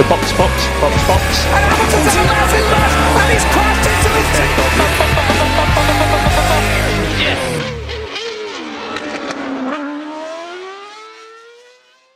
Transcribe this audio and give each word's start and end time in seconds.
into 0.00 0.10
box, 0.10 0.32
box, 0.38 0.52
box, 0.80 0.94
box. 1.08 1.46
And 1.56 1.64
Hamilton's 1.70 2.16
a 2.16 2.22
laughing 2.32 2.66
left, 2.72 2.96
and 3.20 3.28
he's 3.32 3.44
crashed 3.52 3.86
into 3.90 4.08
the 4.16 4.22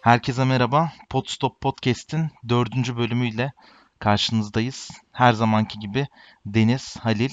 Herkese 0.01 0.45
merhaba. 0.45 0.93
Podstop 1.11 1.61
Podcast'in 1.61 2.31
dördüncü 2.49 2.97
bölümüyle 2.97 3.53
karşınızdayız. 3.99 4.91
Her 5.13 5.33
zamanki 5.33 5.79
gibi 5.79 6.07
Deniz, 6.47 6.97
Halil 6.97 7.33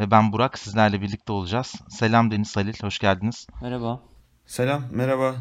ve 0.00 0.10
ben 0.10 0.32
Burak 0.32 0.58
sizlerle 0.58 1.00
birlikte 1.00 1.32
olacağız. 1.32 1.74
Selam 1.88 2.30
Deniz, 2.30 2.56
Halil, 2.56 2.74
hoş 2.82 2.98
geldiniz. 2.98 3.46
Merhaba. 3.62 4.02
Selam, 4.46 4.82
merhaba. 4.90 5.34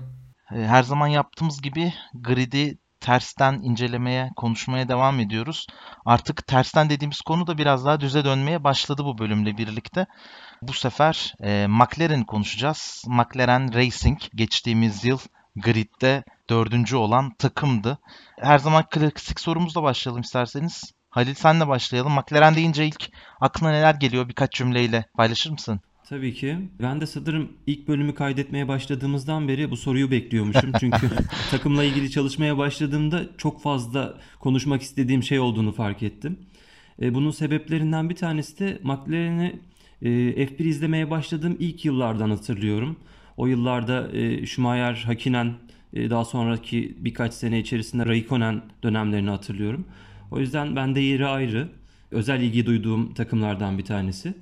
Ee, 0.51 0.55
Her 0.55 0.83
zaman 0.83 1.07
yaptığımız 1.07 1.61
gibi 1.61 1.93
grid'i 2.13 2.77
tersten 3.01 3.53
incelemeye, 3.63 4.29
konuşmaya 4.35 4.89
devam 4.89 5.19
ediyoruz. 5.19 5.67
Artık 6.05 6.47
tersten 6.47 6.89
dediğimiz 6.89 7.21
konu 7.21 7.47
da 7.47 7.57
biraz 7.57 7.85
daha 7.85 7.99
düze 7.99 8.25
dönmeye 8.25 8.63
başladı 8.63 9.05
bu 9.05 9.17
bölümle 9.17 9.57
birlikte. 9.57 10.05
Bu 10.61 10.73
sefer 10.73 11.33
e, 11.43 11.67
McLaren 11.67 12.23
konuşacağız. 12.23 13.03
McLaren 13.07 13.73
Racing 13.73 14.19
geçtiğimiz 14.35 15.05
yıl 15.05 15.19
gridde 15.55 16.23
dördüncü 16.49 16.95
olan 16.95 17.33
takımdı. 17.33 17.97
Her 18.39 18.59
zaman 18.59 18.83
klasik 18.89 19.39
sorumuzla 19.39 19.83
başlayalım 19.83 20.21
isterseniz. 20.21 20.93
Halil 21.09 21.33
senle 21.33 21.67
başlayalım. 21.67 22.13
McLaren 22.13 22.55
deyince 22.55 22.85
ilk 22.85 23.09
aklına 23.41 23.71
neler 23.71 23.95
geliyor 23.95 24.29
birkaç 24.29 24.53
cümleyle 24.53 25.05
paylaşır 25.17 25.51
mısın? 25.51 25.81
Tabii 26.09 26.33
ki. 26.33 26.57
Ben 26.81 27.01
de 27.01 27.05
sanırım 27.05 27.49
ilk 27.67 27.87
bölümü 27.87 28.13
kaydetmeye 28.13 28.67
başladığımızdan 28.67 29.47
beri 29.47 29.71
bu 29.71 29.77
soruyu 29.77 30.11
bekliyormuşum. 30.11 30.71
Çünkü 30.79 31.09
takımla 31.51 31.83
ilgili 31.83 32.11
çalışmaya 32.11 32.57
başladığımda 32.57 33.23
çok 33.37 33.61
fazla 33.61 34.17
konuşmak 34.39 34.81
istediğim 34.81 35.23
şey 35.23 35.39
olduğunu 35.39 35.71
fark 35.71 36.03
ettim. 36.03 36.39
E, 37.01 37.13
bunun 37.13 37.31
sebeplerinden 37.31 38.09
bir 38.09 38.15
tanesi 38.15 38.59
de 38.59 38.79
McLaren'i 38.83 39.59
e, 40.01 40.09
F1 40.45 40.63
izlemeye 40.63 41.09
başladığım 41.09 41.57
ilk 41.59 41.85
yıllardan 41.85 42.29
hatırlıyorum. 42.29 42.97
O 43.37 43.47
yıllarda 43.47 44.11
e, 44.11 44.45
Schumacher, 44.45 45.03
Hakkinen, 45.05 45.53
e, 45.93 46.09
daha 46.09 46.25
sonraki 46.25 46.95
birkaç 46.99 47.33
sene 47.33 47.59
içerisinde 47.59 48.05
Raikkonen 48.05 48.61
dönemlerini 48.83 49.29
hatırlıyorum. 49.29 49.85
O 50.31 50.39
yüzden 50.39 50.75
bende 50.75 50.99
yeri 50.99 51.27
ayrı. 51.27 51.69
Özel 52.11 52.41
ilgi 52.41 52.65
duyduğum 52.65 53.13
takımlardan 53.13 53.77
bir 53.77 53.85
tanesi. 53.85 54.33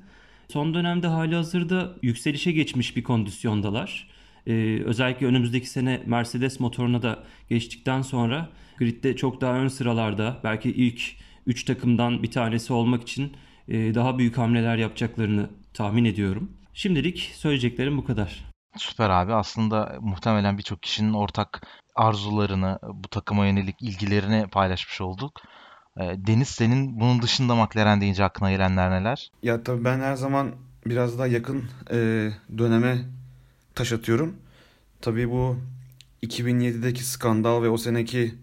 Son 0.50 0.73
dönemde 0.73 1.08
hali 1.08 1.36
hazırda 1.36 1.94
yükselişe 2.02 2.52
geçmiş 2.52 2.95
bir 2.95 3.03
kondisyondalar. 3.03 4.09
Ee, 4.48 4.81
özellikle 4.86 5.26
önümüzdeki 5.26 5.70
sene 5.70 6.02
Mercedes 6.06 6.59
motoruna 6.59 7.02
da 7.02 7.23
geçtikten 7.50 8.02
sonra 8.02 8.50
gridde 8.78 9.16
çok 9.16 9.42
daha 9.42 9.54
ön 9.54 9.67
sıralarda 9.67 10.39
belki 10.44 10.72
ilk 10.72 11.02
3 11.45 11.64
takımdan 11.64 12.23
bir 12.23 12.31
tanesi 12.31 12.73
olmak 12.73 13.02
için 13.02 13.34
e, 13.67 13.95
daha 13.95 14.17
büyük 14.17 14.38
hamleler 14.38 14.78
yapacaklarını 14.78 15.50
tahmin 15.73 16.06
ediyorum. 16.06 16.52
Şimdilik 16.73 17.32
söyleyeceklerim 17.36 17.98
bu 17.98 18.06
kadar. 18.06 18.45
Süper 18.78 19.09
abi. 19.09 19.34
Aslında 19.34 19.98
muhtemelen 20.02 20.58
birçok 20.58 20.84
kişinin 20.84 21.14
ortak 21.14 21.67
arzularını, 21.95 22.80
bu 22.94 23.08
takıma 23.08 23.45
yönelik 23.45 23.82
ilgilerini 23.82 24.48
paylaşmış 24.48 25.02
olduk. 25.02 25.42
Ee, 26.00 26.16
Deniz 26.28 26.48
senin 26.48 27.00
bunun 27.00 27.22
dışında 27.22 27.56
McLaren 27.56 28.02
deyince 28.02 28.23
aklına 28.23 28.52
gelenler 28.52 28.92
neler? 28.92 29.31
Ya 29.44 29.64
tabii 29.64 29.84
ben 29.84 30.00
her 30.00 30.16
zaman 30.16 30.52
biraz 30.86 31.20
daha 31.20 31.28
yakın 31.28 31.64
e, 31.92 32.30
döneme 32.58 32.98
taş 33.76 33.94
atıyorum. 33.94 34.36
Tabii 35.02 35.30
bu 35.30 35.58
2007'deki 36.23 37.04
skandal 37.04 37.64
ve 37.64 37.70
o 37.70 37.77
seneki 37.77 38.36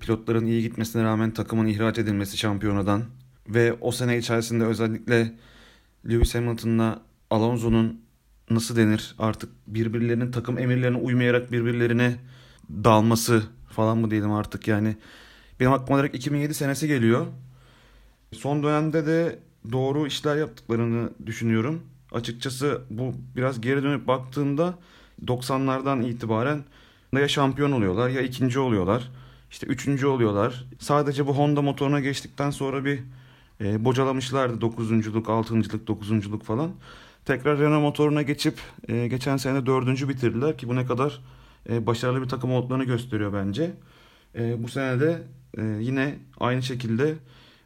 pilotların 0.00 0.46
iyi 0.46 0.62
gitmesine 0.62 1.02
rağmen 1.02 1.30
takımın 1.30 1.66
ihraç 1.66 1.98
edilmesi 1.98 2.36
şampiyonadan 2.36 3.04
ve 3.48 3.72
o 3.80 3.92
sene 3.92 4.18
içerisinde 4.18 4.64
özellikle 4.64 5.32
Lewis 6.08 6.34
Hamilton'la 6.34 7.00
Alonso'nun 7.30 8.00
nasıl 8.50 8.76
denir 8.76 9.14
artık 9.18 9.50
birbirlerinin 9.66 10.30
takım 10.30 10.58
emirlerine 10.58 10.96
uymayarak 10.96 11.52
birbirlerine 11.52 12.16
dalması 12.70 13.42
falan 13.68 13.98
mı 13.98 14.10
diyelim 14.10 14.32
artık 14.32 14.68
yani. 14.68 14.96
Benim 15.62 15.72
aklıma 15.72 15.98
direkt 15.98 16.16
2007 16.16 16.54
senesi 16.54 16.88
geliyor. 16.88 17.26
Son 18.32 18.62
dönemde 18.62 19.06
de 19.06 19.38
doğru 19.72 20.06
işler 20.06 20.36
yaptıklarını 20.36 21.10
düşünüyorum. 21.26 21.82
Açıkçası 22.12 22.82
bu 22.90 23.14
biraz 23.36 23.60
geri 23.60 23.82
dönüp 23.82 24.06
baktığımda 24.06 24.78
90'lardan 25.26 26.06
itibaren 26.06 26.64
ya 27.12 27.28
şampiyon 27.28 27.72
oluyorlar 27.72 28.08
ya 28.08 28.20
ikinci 28.20 28.58
oluyorlar. 28.58 29.10
İşte 29.50 29.66
üçüncü 29.66 30.06
oluyorlar. 30.06 30.64
Sadece 30.78 31.26
bu 31.26 31.38
Honda 31.38 31.62
motoruna 31.62 32.00
geçtikten 32.00 32.50
sonra 32.50 32.84
bir 32.84 33.00
e, 33.60 33.84
bocalamışlardı. 33.84 34.60
Dokuzunculuk, 34.60 35.28
altıncılık, 35.28 35.86
dokuzunculuk 35.86 36.44
falan. 36.44 36.70
Tekrar 37.24 37.58
Renault 37.58 37.82
motoruna 37.82 38.22
geçip 38.22 38.58
e, 38.88 39.08
geçen 39.08 39.36
sene 39.36 39.66
dördüncü 39.66 40.08
bitirdiler 40.08 40.58
ki 40.58 40.68
bu 40.68 40.76
ne 40.76 40.86
kadar 40.86 41.20
e, 41.68 41.86
başarılı 41.86 42.22
bir 42.22 42.28
takım 42.28 42.52
olduklarını 42.52 42.84
gösteriyor 42.84 43.32
bence. 43.32 43.70
E, 44.34 44.62
bu 44.62 44.68
sene 44.68 45.00
de 45.00 45.22
e, 45.58 45.62
yine 45.62 46.18
aynı 46.40 46.62
şekilde 46.62 47.14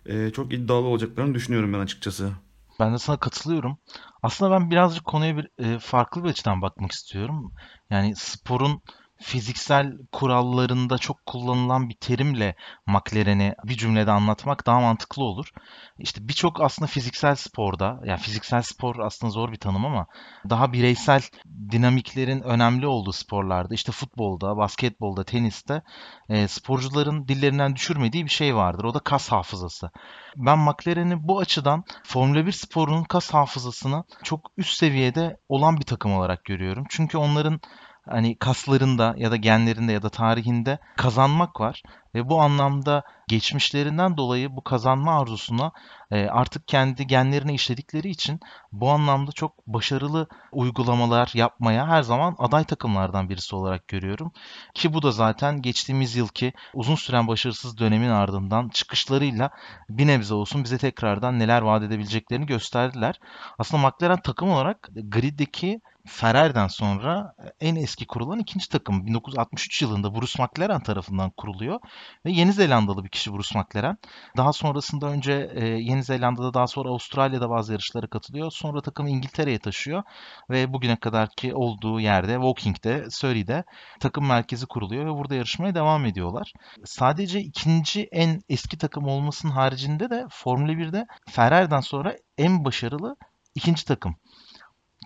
e, 0.06 0.30
çok 0.30 0.52
iddialı 0.52 0.86
olacaklarını 0.86 1.34
düşünüyorum 1.34 1.72
ben 1.72 1.78
açıkçası. 1.78 2.32
Ben 2.80 2.94
de 2.94 2.98
sana 2.98 3.16
katılıyorum. 3.16 3.78
Aslında 4.22 4.50
ben 4.50 4.70
birazcık 4.70 5.04
konuya 5.04 5.36
bir 5.36 5.48
e, 5.58 5.78
farklı 5.78 6.24
bir 6.24 6.28
açıdan 6.28 6.62
bakmak 6.62 6.92
istiyorum. 6.92 7.52
Yani 7.90 8.16
sporun 8.16 8.82
fiziksel 9.20 9.98
kurallarında 10.12 10.98
çok 10.98 11.26
kullanılan 11.26 11.88
bir 11.88 11.94
terimle 11.94 12.54
McLaren'i 12.86 13.54
bir 13.64 13.76
cümlede 13.76 14.10
anlatmak 14.10 14.66
daha 14.66 14.80
mantıklı 14.80 15.22
olur. 15.22 15.50
İşte 15.98 16.28
birçok 16.28 16.60
aslında 16.60 16.86
fiziksel 16.86 17.34
sporda, 17.34 18.00
yani 18.04 18.20
fiziksel 18.20 18.62
spor 18.62 18.98
aslında 18.98 19.30
zor 19.30 19.52
bir 19.52 19.56
tanım 19.56 19.86
ama 19.86 20.06
daha 20.50 20.72
bireysel 20.72 21.22
dinamiklerin 21.70 22.40
önemli 22.40 22.86
olduğu 22.86 23.12
sporlarda, 23.12 23.74
işte 23.74 23.92
futbolda, 23.92 24.56
basketbolda, 24.56 25.24
teniste 25.24 25.82
e, 26.28 26.48
sporcuların 26.48 27.28
dillerinden 27.28 27.76
düşürmediği 27.76 28.24
bir 28.24 28.30
şey 28.30 28.56
vardır. 28.56 28.84
O 28.84 28.94
da 28.94 28.98
kas 28.98 29.28
hafızası. 29.28 29.90
Ben 30.36 30.58
McLaren'i 30.58 31.28
bu 31.28 31.38
açıdan 31.38 31.84
Formula 32.04 32.46
1 32.46 32.52
sporunun 32.52 33.04
kas 33.04 33.34
hafızasını 33.34 34.04
çok 34.22 34.40
üst 34.56 34.76
seviyede 34.76 35.36
olan 35.48 35.76
bir 35.76 35.84
takım 35.84 36.12
olarak 36.12 36.44
görüyorum. 36.44 36.84
Çünkü 36.88 37.18
onların 37.18 37.60
hani 38.08 38.38
kaslarında 38.38 39.14
ya 39.16 39.30
da 39.30 39.36
genlerinde 39.36 39.92
ya 39.92 40.02
da 40.02 40.08
tarihinde 40.08 40.78
kazanmak 40.96 41.60
var 41.60 41.82
ve 42.14 42.28
bu 42.28 42.40
anlamda 42.40 43.02
geçmişlerinden 43.28 44.16
dolayı 44.16 44.56
bu 44.56 44.64
kazanma 44.64 45.20
arzusuna 45.20 45.72
e, 46.10 46.26
artık 46.26 46.68
kendi 46.68 47.06
genlerine 47.06 47.54
işledikleri 47.54 48.08
için 48.08 48.40
bu 48.72 48.90
anlamda 48.90 49.32
çok 49.32 49.66
başarılı 49.66 50.28
uygulamalar 50.52 51.30
yapmaya 51.34 51.88
her 51.88 52.02
zaman 52.02 52.36
aday 52.38 52.64
takımlardan 52.64 53.28
birisi 53.28 53.56
olarak 53.56 53.88
görüyorum. 53.88 54.32
Ki 54.74 54.94
bu 54.94 55.02
da 55.02 55.10
zaten 55.10 55.62
geçtiğimiz 55.62 56.16
yılki 56.16 56.52
uzun 56.74 56.94
süren 56.94 57.28
başarısız 57.28 57.78
dönemin 57.78 58.10
ardından 58.10 58.68
çıkışlarıyla 58.68 59.50
bir 59.88 60.06
nebze 60.06 60.34
olsun 60.34 60.64
bize 60.64 60.78
tekrardan 60.78 61.38
neler 61.38 61.62
vaat 61.62 61.82
edebileceklerini 61.82 62.46
gösterdiler. 62.46 63.20
Aslında 63.58 63.88
McLaren 63.88 64.20
takım 64.22 64.50
olarak 64.50 64.88
griddeki 64.94 65.80
Ferrari'den 66.06 66.66
sonra 66.66 67.34
en 67.60 67.76
eski 67.76 68.06
kurulan 68.06 68.38
ikinci 68.38 68.68
takım 68.68 69.06
1963 69.06 69.82
yılında 69.82 70.14
Bruce 70.14 70.42
McLaren 70.42 70.82
tarafından 70.82 71.30
kuruluyor 71.30 71.80
ve 72.26 72.30
Yeni 72.30 72.52
Zelandalı 72.52 73.04
bir 73.04 73.08
kişi 73.08 73.32
Bruce 73.32 73.58
McLaren. 73.58 73.98
Daha 74.36 74.52
sonrasında 74.52 75.06
önce 75.06 75.50
e, 75.54 75.66
Yeni 75.66 76.04
Zelanda'da 76.04 76.54
daha 76.54 76.66
sonra 76.66 76.88
Avustralya'da 76.88 77.50
bazı 77.50 77.72
yarışlara 77.72 78.06
katılıyor. 78.06 78.50
Sonra 78.50 78.80
takımı 78.80 79.10
İngiltere'ye 79.10 79.58
taşıyor 79.58 80.02
ve 80.50 80.72
bugüne 80.72 80.96
kadarki 80.96 81.54
olduğu 81.54 82.00
yerde 82.00 82.32
Woking'de, 82.34 83.10
Surrey'de 83.10 83.64
takım 84.00 84.26
merkezi 84.26 84.66
kuruluyor 84.66 85.06
ve 85.06 85.18
burada 85.18 85.34
yarışmaya 85.34 85.74
devam 85.74 86.06
ediyorlar. 86.06 86.52
Sadece 86.84 87.40
ikinci 87.40 88.08
en 88.12 88.40
eski 88.48 88.78
takım 88.78 89.08
olmasının 89.08 89.52
haricinde 89.52 90.10
de 90.10 90.26
Formula 90.30 90.72
1'de 90.72 91.06
Ferrari'den 91.28 91.80
sonra 91.80 92.16
en 92.38 92.64
başarılı 92.64 93.16
ikinci 93.54 93.84
takım. 93.84 94.16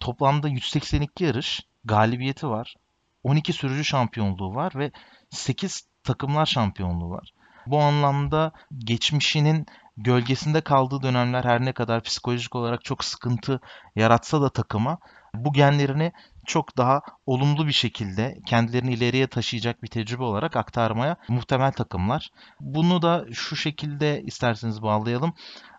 Toplamda 0.01 0.49
182 0.49 1.25
yarış 1.25 1.61
galibiyeti 1.85 2.49
var. 2.49 2.75
12 3.23 3.53
sürücü 3.53 3.85
şampiyonluğu 3.85 4.55
var 4.55 4.73
ve 4.77 4.93
8 5.31 5.83
takımlar 6.05 6.47
şampiyonluğu 6.47 7.11
var. 7.11 7.33
Bu 7.67 7.81
anlamda 7.81 8.53
geçmişinin 8.79 9.67
gölgesinde 9.97 10.61
kaldığı 10.61 11.03
dönemler 11.03 11.45
her 11.45 11.65
ne 11.65 11.73
kadar 11.73 12.03
psikolojik 12.03 12.57
olarak 12.57 12.85
çok 12.85 13.05
sıkıntı 13.05 13.61
yaratsa 13.97 14.43
da 14.43 14.49
takıma 14.49 14.99
bu 15.35 15.53
genlerini 15.53 16.13
çok 16.47 16.77
daha 16.77 17.03
olumlu 17.27 17.67
bir 17.67 17.73
şekilde 17.73 18.39
kendilerini 18.47 18.93
ileriye 18.93 19.27
taşıyacak 19.27 19.83
bir 19.83 19.89
tecrübe 19.89 20.23
olarak 20.23 20.57
aktarmaya 20.57 21.17
muhtemel 21.29 21.73
takımlar. 21.73 22.31
Bunu 22.61 23.03
da 23.03 23.27
şu 23.33 23.57
şekilde 23.57 24.23
isterseniz 24.23 24.83
bağlayalım. 24.83 25.35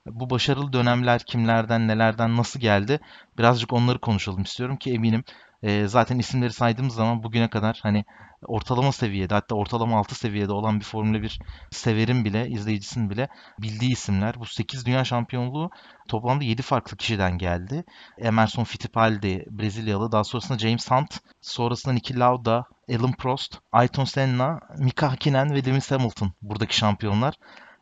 Bu 0.06 0.30
başarılı 0.30 0.74
dönemler 0.74 1.24
kimlerden, 1.26 1.88
nelerden, 1.88 2.38
nasıl 2.38 2.60
geldi? 2.60 3.00
Birazcık 3.38 3.74
onları 3.74 4.00
konuşalım 4.00 4.42
istiyorum 4.42 4.78
ki 4.78 4.94
eminim 4.94 5.24
E, 5.64 5.88
zaten 5.88 6.20
isimleri 6.20 6.54
saydığımız 6.54 6.96
zaman 6.96 7.24
bugüne 7.24 7.50
kadar 7.50 7.80
hani 7.84 8.06
ortalama 8.46 8.92
seviyede 8.92 9.34
hatta 9.34 9.56
ortalama 9.56 10.00
altı 10.00 10.16
seviyede 10.16 10.54
olan 10.54 10.80
bir 10.80 10.86
Formula 10.86 11.22
1 11.22 11.40
severin 11.72 12.26
bile, 12.26 12.50
izleyicisinin 12.50 13.10
bile 13.10 13.30
bildiği 13.60 13.92
isimler. 13.92 14.36
Bu 14.40 14.46
8 14.46 14.86
dünya 14.86 15.04
şampiyonluğu 15.04 15.70
toplamda 16.08 16.44
7 16.44 16.62
farklı 16.62 16.98
kişiden 16.98 17.38
geldi. 17.38 17.84
Emerson 18.18 18.64
Fittipaldi 18.64 19.46
Brezilyalı, 19.50 20.12
daha 20.12 20.24
sonrasında 20.24 20.60
James 20.60 20.92
Hunt, 20.92 21.20
sonrasında 21.42 21.94
Niki 21.94 22.20
Lauda, 22.20 22.66
Alan 22.90 23.14
Prost, 23.14 23.60
Ayrton 23.72 24.06
Senna, 24.06 24.60
Mika 24.78 25.12
Hakkinen 25.12 25.54
ve 25.54 25.66
Lewis 25.66 25.92
Hamilton 25.92 26.34
buradaki 26.42 26.78
şampiyonlar. 26.78 27.36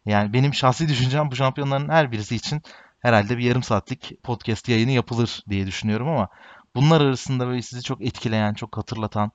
Yani 0.06 0.34
benim 0.34 0.54
şahsi 0.54 0.90
düşüncem 0.90 1.32
bu 1.32 1.36
şampiyonların 1.36 1.90
her 1.90 2.12
birisi 2.12 2.36
için 2.36 2.62
herhalde 3.00 3.38
bir 3.38 3.44
yarım 3.44 3.64
saatlik 3.64 4.24
podcast 4.24 4.70
yayını 4.70 4.92
yapılır 4.92 5.44
diye 5.50 5.68
düşünüyorum 5.68 6.10
ama 6.10 6.30
bunlar 6.76 7.02
arasında 7.02 7.48
böyle 7.48 7.62
sizi 7.62 7.84
çok 7.84 8.02
etkileyen, 8.02 8.54
çok 8.54 8.78
hatırlatan 8.78 9.32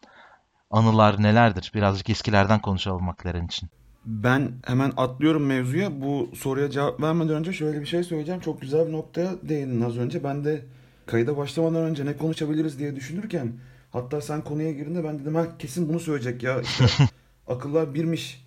anılar 0.71 1.23
nelerdir? 1.23 1.73
Birazcık 1.75 2.11
eskilerden 2.11 2.61
konuşalım 2.61 3.05
McLaren 3.05 3.47
için. 3.47 3.69
Ben 4.07 4.53
hemen 4.65 4.93
atlıyorum 4.97 5.47
mevzuya. 5.47 6.01
Bu 6.01 6.31
soruya 6.37 6.71
cevap 6.71 7.01
vermeden 7.03 7.35
önce 7.35 7.53
şöyle 7.53 7.81
bir 7.81 7.87
şey 7.87 8.05
söyleyeceğim. 8.05 8.41
Çok 8.41 8.61
güzel 8.61 8.87
bir 8.87 8.93
noktaya 8.93 9.33
değindin 9.43 9.81
az 9.81 9.99
önce. 9.99 10.25
Ben 10.25 10.45
de 10.45 10.65
kayıda 11.07 11.37
başlamadan 11.37 11.83
önce 11.83 12.07
ne 12.07 12.17
konuşabiliriz 12.17 12.79
diye 12.79 12.97
düşünürken 12.97 13.53
hatta 13.93 14.21
sen 14.21 14.45
konuya 14.45 14.73
girdiğinde 14.73 15.05
ben 15.05 15.19
dedim 15.19 15.35
ha 15.35 15.59
kesin 15.59 15.89
bunu 15.89 16.01
söyleyecek 16.01 16.43
ya. 16.43 16.61
İşte 16.61 16.85
akıllar 17.47 17.95
birmiş 17.95 18.45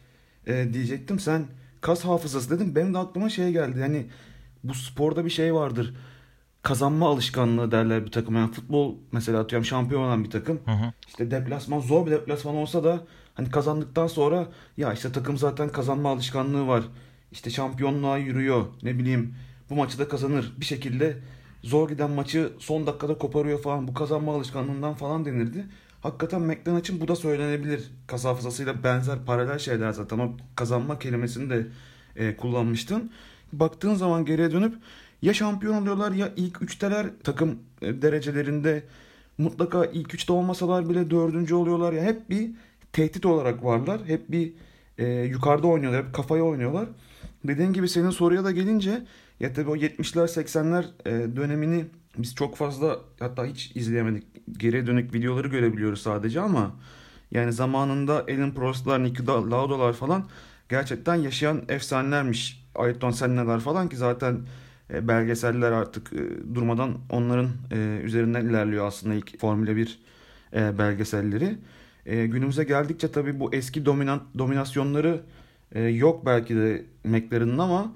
e, 0.47 0.73
diyecektim. 0.73 1.19
Sen 1.19 1.47
kas 1.81 2.05
hafızası 2.05 2.49
dedim. 2.49 2.75
Benim 2.75 2.93
de 2.93 2.97
aklıma 2.97 3.29
şey 3.29 3.51
geldi. 3.51 3.79
Yani 3.79 4.05
bu 4.63 4.73
sporda 4.73 5.25
bir 5.25 5.29
şey 5.29 5.53
vardır. 5.53 5.93
Kazanma 6.61 7.09
alışkanlığı 7.09 7.71
derler 7.71 8.05
bir 8.05 8.11
takım. 8.11 8.35
Yani 8.35 8.51
futbol 8.51 8.95
mesela 9.11 9.39
atıyorum 9.39 9.65
şampiyon 9.65 10.03
olan 10.03 10.23
bir 10.23 10.29
takım. 10.29 10.59
Hı 10.65 10.71
hı. 10.71 10.93
İşte 11.07 11.31
deplasman 11.31 11.79
zor 11.79 12.05
bir 12.05 12.11
deplasman 12.11 12.55
olsa 12.55 12.83
da 12.83 12.99
hani 13.33 13.51
kazandıktan 13.51 14.07
sonra 14.07 14.47
ya 14.77 14.93
işte 14.93 15.11
takım 15.11 15.37
zaten 15.37 15.69
kazanma 15.69 16.09
alışkanlığı 16.09 16.67
var. 16.67 16.83
İşte 17.31 17.49
şampiyonluğa 17.49 18.17
yürüyor. 18.17 18.65
Ne 18.83 18.99
bileyim 18.99 19.35
bu 19.69 19.75
maçı 19.75 19.99
da 19.99 20.07
kazanır. 20.07 20.53
Bir 20.57 20.65
şekilde 20.65 21.17
zor 21.63 21.89
giden 21.89 22.11
maçı 22.11 22.51
son 22.59 22.87
dakikada 22.87 23.17
koparıyor 23.17 23.61
falan. 23.61 23.87
Bu 23.87 23.93
kazanma 23.93 24.35
alışkanlığından 24.35 24.93
falan 24.93 25.25
denirdi. 25.25 25.65
Hakikaten 26.01 26.41
McLaren 26.41 26.79
için 26.79 27.01
bu 27.01 27.07
da 27.07 27.15
söylenebilir. 27.15 27.91
Kas 28.07 28.25
hafızasıyla 28.25 28.83
benzer 28.83 29.25
paralel 29.25 29.59
şeyler 29.59 29.91
zaten. 29.91 30.19
O 30.19 30.31
kazanma 30.55 30.99
kelimesini 30.99 31.49
de 31.49 31.67
e, 32.15 32.35
kullanmıştın. 32.35 33.11
Baktığın 33.53 33.93
zaman 33.93 34.25
geriye 34.25 34.51
dönüp 34.51 34.75
ya 35.21 35.33
şampiyon 35.33 35.81
oluyorlar 35.81 36.11
ya 36.11 36.33
ilk 36.35 36.61
üçteler 36.61 37.07
takım 37.23 37.59
e, 37.81 38.01
derecelerinde 38.01 38.83
mutlaka 39.37 39.85
ilk 39.85 40.13
üçte 40.13 40.33
olmasalar 40.33 40.89
bile 40.89 41.09
dördüncü 41.09 41.55
oluyorlar 41.55 41.93
ya 41.93 42.03
hep 42.03 42.29
bir 42.29 42.51
tehdit 42.93 43.25
olarak 43.25 43.63
varlar. 43.63 44.05
Hep 44.05 44.31
bir 44.31 44.53
e, 44.97 45.07
yukarıda 45.07 45.67
oynuyorlar. 45.67 46.05
Hep 46.05 46.13
kafaya 46.13 46.43
oynuyorlar. 46.43 46.89
Dediğin 47.43 47.73
gibi 47.73 47.89
senin 47.89 48.09
soruya 48.09 48.43
da 48.43 48.51
gelince 48.51 49.05
ya 49.39 49.53
tabii 49.53 49.69
o 49.69 49.75
70'ler 49.75 50.27
80'ler 50.27 50.85
e, 51.05 51.35
dönemini 51.35 51.85
biz 52.17 52.35
çok 52.35 52.55
fazla 52.55 52.99
hatta 53.19 53.45
hiç 53.45 53.75
izleyemedik. 53.75 54.23
Geriye 54.59 54.87
dönük 54.87 55.13
videoları 55.13 55.47
görebiliyoruz 55.47 56.01
sadece 56.01 56.41
ama 56.41 56.75
yani 57.31 57.53
zamanında 57.53 58.25
Alan 58.29 58.53
Prost'lar, 58.53 59.03
Niki 59.03 59.27
Lauda'lar 59.27 59.93
falan 59.93 60.25
gerçekten 60.69 61.15
yaşayan 61.15 61.61
efsanelermiş. 61.69 62.67
Ayrton 62.75 63.11
Senna'lar 63.11 63.59
falan 63.59 63.89
ki 63.89 63.97
zaten 63.97 64.39
belgeseller 64.89 65.71
artık 65.71 66.13
e, 66.13 66.55
durmadan 66.55 66.97
onların 67.09 67.49
e, 67.71 68.01
üzerinden 68.03 68.45
ilerliyor 68.45 68.87
aslında 68.87 69.15
ilk 69.15 69.39
Formula 69.39 69.75
1 69.75 69.99
e, 70.53 70.77
belgeselleri. 70.77 71.57
E, 72.05 72.27
günümüze 72.27 72.63
geldikçe 72.63 73.11
tabii 73.11 73.39
bu 73.39 73.53
eski 73.53 73.85
dominant 73.85 74.23
dominasyonları 74.37 75.21
e, 75.71 75.81
yok 75.81 76.25
belki 76.25 76.55
de 76.55 76.85
McLaren'ın 77.03 77.57
ama 77.57 77.95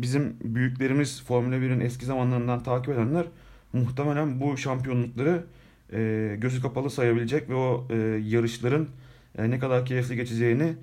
bizim 0.00 0.36
büyüklerimiz 0.44 1.22
Formula 1.24 1.56
1'in 1.56 1.80
eski 1.80 2.06
zamanlarından 2.06 2.62
takip 2.62 2.88
edenler 2.94 3.26
muhtemelen 3.72 4.40
bu 4.40 4.56
şampiyonlukları 4.56 5.44
e, 5.92 6.36
gözü 6.38 6.62
kapalı 6.62 6.90
sayabilecek 6.90 7.48
ve 7.48 7.54
o 7.54 7.86
e, 7.90 7.96
yarışların 8.24 8.88
e, 9.38 9.50
ne 9.50 9.58
kadar 9.58 9.86
keyifli 9.86 10.16
geçeceğini 10.16 10.74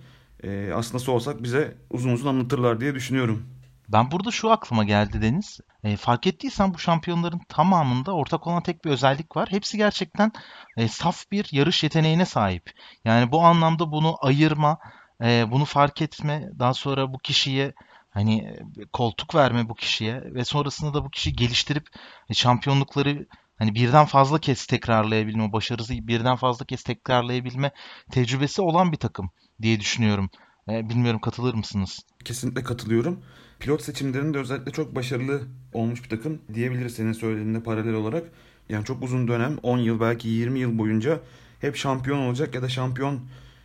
e, 0.44 0.72
aslında 0.76 1.00
sorsak 1.00 1.44
bize 1.44 1.74
uzun 1.90 2.14
uzun 2.14 2.30
anlatırlar 2.30 2.82
diye 2.82 2.96
düşünüyorum. 2.96 3.44
Ben 3.92 4.12
burada 4.12 4.32
şu 4.32 4.52
aklıma 4.52 4.84
geldi 4.84 5.22
Deniz. 5.22 5.60
E, 5.84 5.98
fark 5.98 6.28
ettiysen 6.28 6.74
bu 6.74 6.80
şampiyonların 6.80 7.42
tamamında 7.50 8.16
ortak 8.16 8.48
olan 8.48 8.64
tek 8.64 8.86
bir 8.86 8.90
özellik 8.90 9.36
var. 9.36 9.52
Hepsi 9.52 9.78
gerçekten 9.78 10.32
e, 10.78 10.88
saf 10.88 11.32
bir 11.32 11.48
yarış 11.52 11.84
yeteneğine 11.84 12.26
sahip. 12.26 12.72
Yani 13.06 13.32
bu 13.32 13.42
anlamda 13.42 13.92
bunu 13.92 14.18
ayırma, 14.22 14.80
e, 15.24 15.52
bunu 15.52 15.66
fark 15.66 16.02
etme, 16.02 16.50
daha 16.60 16.74
sonra 16.74 17.14
bu 17.14 17.18
kişiye 17.18 17.74
hani 18.10 18.40
e, 18.40 18.86
koltuk 18.94 19.36
verme 19.36 19.70
bu 19.70 19.76
kişiye 19.76 20.22
ve 20.34 20.46
sonrasında 20.46 20.94
da 20.94 21.06
bu 21.06 21.10
kişiyi 21.10 21.36
geliştirip 21.36 21.88
e, 22.30 22.34
şampiyonlukları 22.34 23.28
hani 23.58 23.76
birden 23.76 24.06
fazla 24.06 24.40
kez 24.40 24.66
tekrarlayabilme, 24.66 25.54
başarısı 25.54 25.94
birden 26.08 26.36
fazla 26.36 26.66
kez 26.66 26.84
tekrarlayabilme 26.84 27.72
tecrübesi 28.12 28.62
olan 28.62 28.92
bir 28.92 28.98
takım 28.98 29.32
diye 29.62 29.80
düşünüyorum. 29.80 30.30
E, 30.70 30.90
bilmiyorum 30.90 31.22
katılır 31.22 31.54
mısınız? 31.54 32.00
Kesinlikle 32.26 32.64
katılıyorum. 32.64 33.24
Pilot 33.60 33.82
seçimlerinde 33.82 34.38
özellikle 34.38 34.72
çok 34.72 34.96
başarılı 34.96 35.42
olmuş 35.74 36.04
bir 36.04 36.10
takım 36.10 36.40
diyebiliriz 36.54 36.96
senin 36.96 37.14
söylediğinde 37.14 37.64
paralel 37.64 37.94
olarak. 37.94 38.24
Yani 38.70 38.86
çok 38.86 39.04
uzun 39.04 39.28
dönem 39.28 39.58
10 39.64 39.78
yıl 39.78 40.00
belki 40.00 40.28
20 40.28 40.60
yıl 40.60 40.78
boyunca 40.78 41.20
hep 41.62 41.76
şampiyon 41.76 42.20
olacak 42.20 42.56
ya 42.56 42.62
da 42.62 42.70
şampiyon 42.70 43.20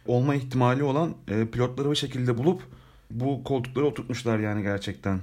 olma 0.06 0.34
ihtimali 0.34 0.82
olan 0.82 1.14
e, 1.28 1.46
pilotları 1.46 1.90
bir 1.90 1.96
şekilde 1.96 2.38
bulup 2.38 2.62
bu 3.10 3.44
koltukları 3.44 3.86
oturtmuşlar 3.86 4.38
yani 4.38 4.62
gerçekten. 4.62 5.20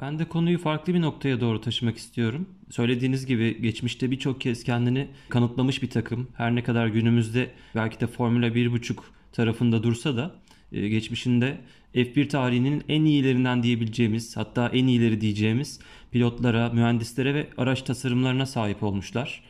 Ben 0.00 0.18
de 0.18 0.28
konuyu 0.28 0.58
farklı 0.58 0.94
bir 0.94 1.00
noktaya 1.00 1.40
doğru 1.40 1.60
taşımak 1.60 1.96
istiyorum. 1.96 2.48
Söylediğiniz 2.70 3.26
gibi 3.26 3.62
geçmişte 3.62 4.10
birçok 4.10 4.40
kez 4.40 4.64
kendini 4.64 5.08
kanıtlamış 5.28 5.82
bir 5.82 5.90
takım. 5.90 6.28
Her 6.34 6.54
ne 6.54 6.62
kadar 6.62 6.86
günümüzde 6.86 7.50
belki 7.74 8.00
de 8.00 8.06
Formula 8.06 8.46
1.5 8.46 8.96
tarafında 9.32 9.82
dursa 9.82 10.16
da 10.16 10.34
e, 10.72 10.88
geçmişinde 10.88 11.58
F1 11.94 12.28
tarihinin 12.28 12.84
en 12.88 13.04
iyilerinden 13.04 13.62
diyebileceğimiz 13.62 14.36
hatta 14.36 14.68
en 14.68 14.86
iyileri 14.86 15.20
diyeceğimiz 15.20 15.80
pilotlara, 16.10 16.68
mühendislere 16.68 17.34
ve 17.34 17.48
araç 17.58 17.82
tasarımlarına 17.82 18.46
sahip 18.46 18.82
olmuşlar. 18.82 19.42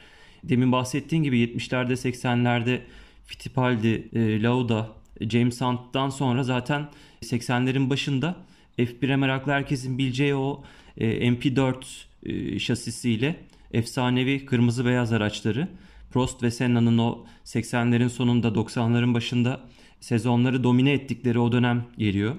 Demin 0.44 0.72
bahsettiğim 0.72 1.24
gibi 1.24 1.44
70'lerde 1.44 1.92
80'lerde 1.92 2.80
Fittipaldi, 3.26 4.08
e, 4.14 4.42
Lauda, 4.42 4.88
James 5.20 5.60
Hunt'tan 5.60 6.10
sonra 6.10 6.42
zaten 6.42 6.88
80'lerin 7.22 7.90
başında 7.90 8.36
F1'e 8.78 9.16
meraklı 9.16 9.52
herkesin 9.52 9.98
bileceği 9.98 10.34
o 10.34 10.64
e, 10.96 11.28
MP4 11.28 12.58
şasisiyle 12.58 13.36
efsanevi 13.72 14.46
kırmızı 14.46 14.84
beyaz 14.84 15.12
araçları 15.12 15.68
Prost 16.10 16.42
ve 16.42 16.50
Senna'nın 16.50 16.98
o 16.98 17.24
80'lerin 17.44 18.08
sonunda 18.08 18.48
90'ların 18.48 19.14
başında 19.14 19.60
sezonları 20.00 20.64
domine 20.64 20.92
ettikleri 20.92 21.38
o 21.38 21.52
dönem 21.52 21.84
geliyor. 21.98 22.34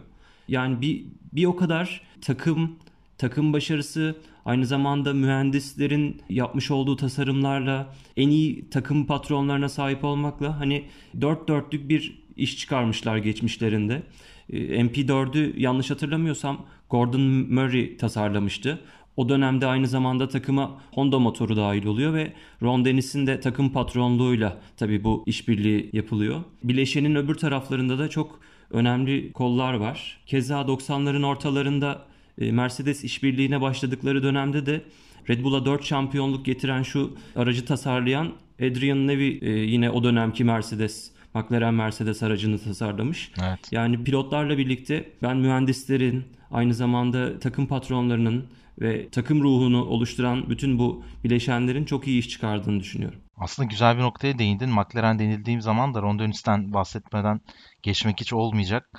Yani 0.48 0.82
bir, 0.82 1.06
bir 1.34 1.46
o 1.46 1.56
kadar 1.56 2.02
takım, 2.22 2.76
takım 3.18 3.54
başarısı 3.54 4.16
aynı 4.46 4.66
zamanda 4.66 5.14
mühendislerin 5.14 6.22
yapmış 6.30 6.72
olduğu 6.72 6.96
tasarımlarla 6.96 7.94
en 8.18 8.30
iyi 8.30 8.70
takım 8.70 9.06
patronlarına 9.06 9.70
sahip 9.70 10.04
olmakla 10.04 10.60
hani 10.60 10.84
dört 11.22 11.48
dörtlük 11.48 11.90
bir 11.90 12.22
iş 12.38 12.58
çıkarmışlar 12.58 13.18
geçmişlerinde. 13.18 14.04
Ee, 14.50 14.58
MP4'ü 14.58 15.60
yanlış 15.60 15.92
hatırlamıyorsam 15.92 16.66
Gordon 16.90 17.22
Murray 17.22 17.98
tasarlamıştı. 17.98 18.80
O 19.18 19.30
dönemde 19.30 19.68
aynı 19.68 19.88
zamanda 19.88 20.28
takıma 20.28 20.82
Honda 20.92 21.20
motoru 21.20 21.56
dahil 21.56 21.86
oluyor 21.86 22.14
ve 22.14 22.34
Ron 22.62 22.86
Dennis'in 22.86 23.28
de 23.28 23.40
takım 23.40 23.70
patronluğuyla 23.70 24.58
tabii 24.78 25.04
bu 25.04 25.24
işbirliği 25.26 25.90
yapılıyor. 25.94 26.42
Bileşenin 26.64 27.16
öbür 27.16 27.36
taraflarında 27.36 28.00
da 28.00 28.10
çok 28.10 28.40
önemli 28.72 29.32
kollar 29.32 29.74
var. 29.74 30.20
Keza 30.26 30.62
90'ların 30.62 31.26
ortalarında 31.26 32.06
e, 32.38 32.52
Mercedes 32.52 33.04
işbirliğine 33.04 33.62
başladıkları 33.62 34.24
dönemde 34.24 34.66
de 34.66 34.82
Red 35.30 35.44
Bull'a 35.44 35.66
4 35.66 35.86
şampiyonluk 35.86 36.46
getiren 36.46 36.84
şu 36.84 37.14
aracı 37.36 37.66
tasarlayan 37.66 38.32
Adrian 38.60 39.08
Newey 39.08 39.40
e, 39.42 39.50
yine 39.50 39.90
o 39.90 40.04
dönemki 40.04 40.44
Mercedes 40.44 41.12
McLaren 41.34 41.74
Mercedes 41.74 42.24
aracını 42.24 42.60
tasarlamış. 42.60 43.32
Evet. 43.44 43.60
Yani 43.72 44.04
pilotlarla 44.04 44.58
birlikte 44.58 45.10
ben 45.22 45.38
mühendislerin 45.38 46.24
aynı 46.52 46.74
zamanda 46.74 47.40
takım 47.40 47.68
patronlarının 47.68 48.46
ve 48.82 49.10
takım 49.10 49.44
ruhunu 49.44 49.86
oluşturan 49.86 50.50
bütün 50.50 50.80
bu 50.80 51.04
bileşenlerin 51.24 51.86
çok 51.86 52.08
iyi 52.08 52.20
iş 52.20 52.30
çıkardığını 52.30 52.80
düşünüyorum. 52.80 53.20
Aslında 53.38 53.68
güzel 53.70 53.98
bir 53.98 54.02
noktaya 54.02 54.40
değindin. 54.40 54.70
McLaren 54.70 55.20
denildiğim 55.20 55.62
zaman 55.62 55.94
da 55.94 56.02
Ron 56.02 56.20
Dennis'ten 56.20 56.74
bahsetmeden 56.74 57.40
geçmek 57.84 58.20
hiç 58.20 58.34
olmayacak. 58.34 58.90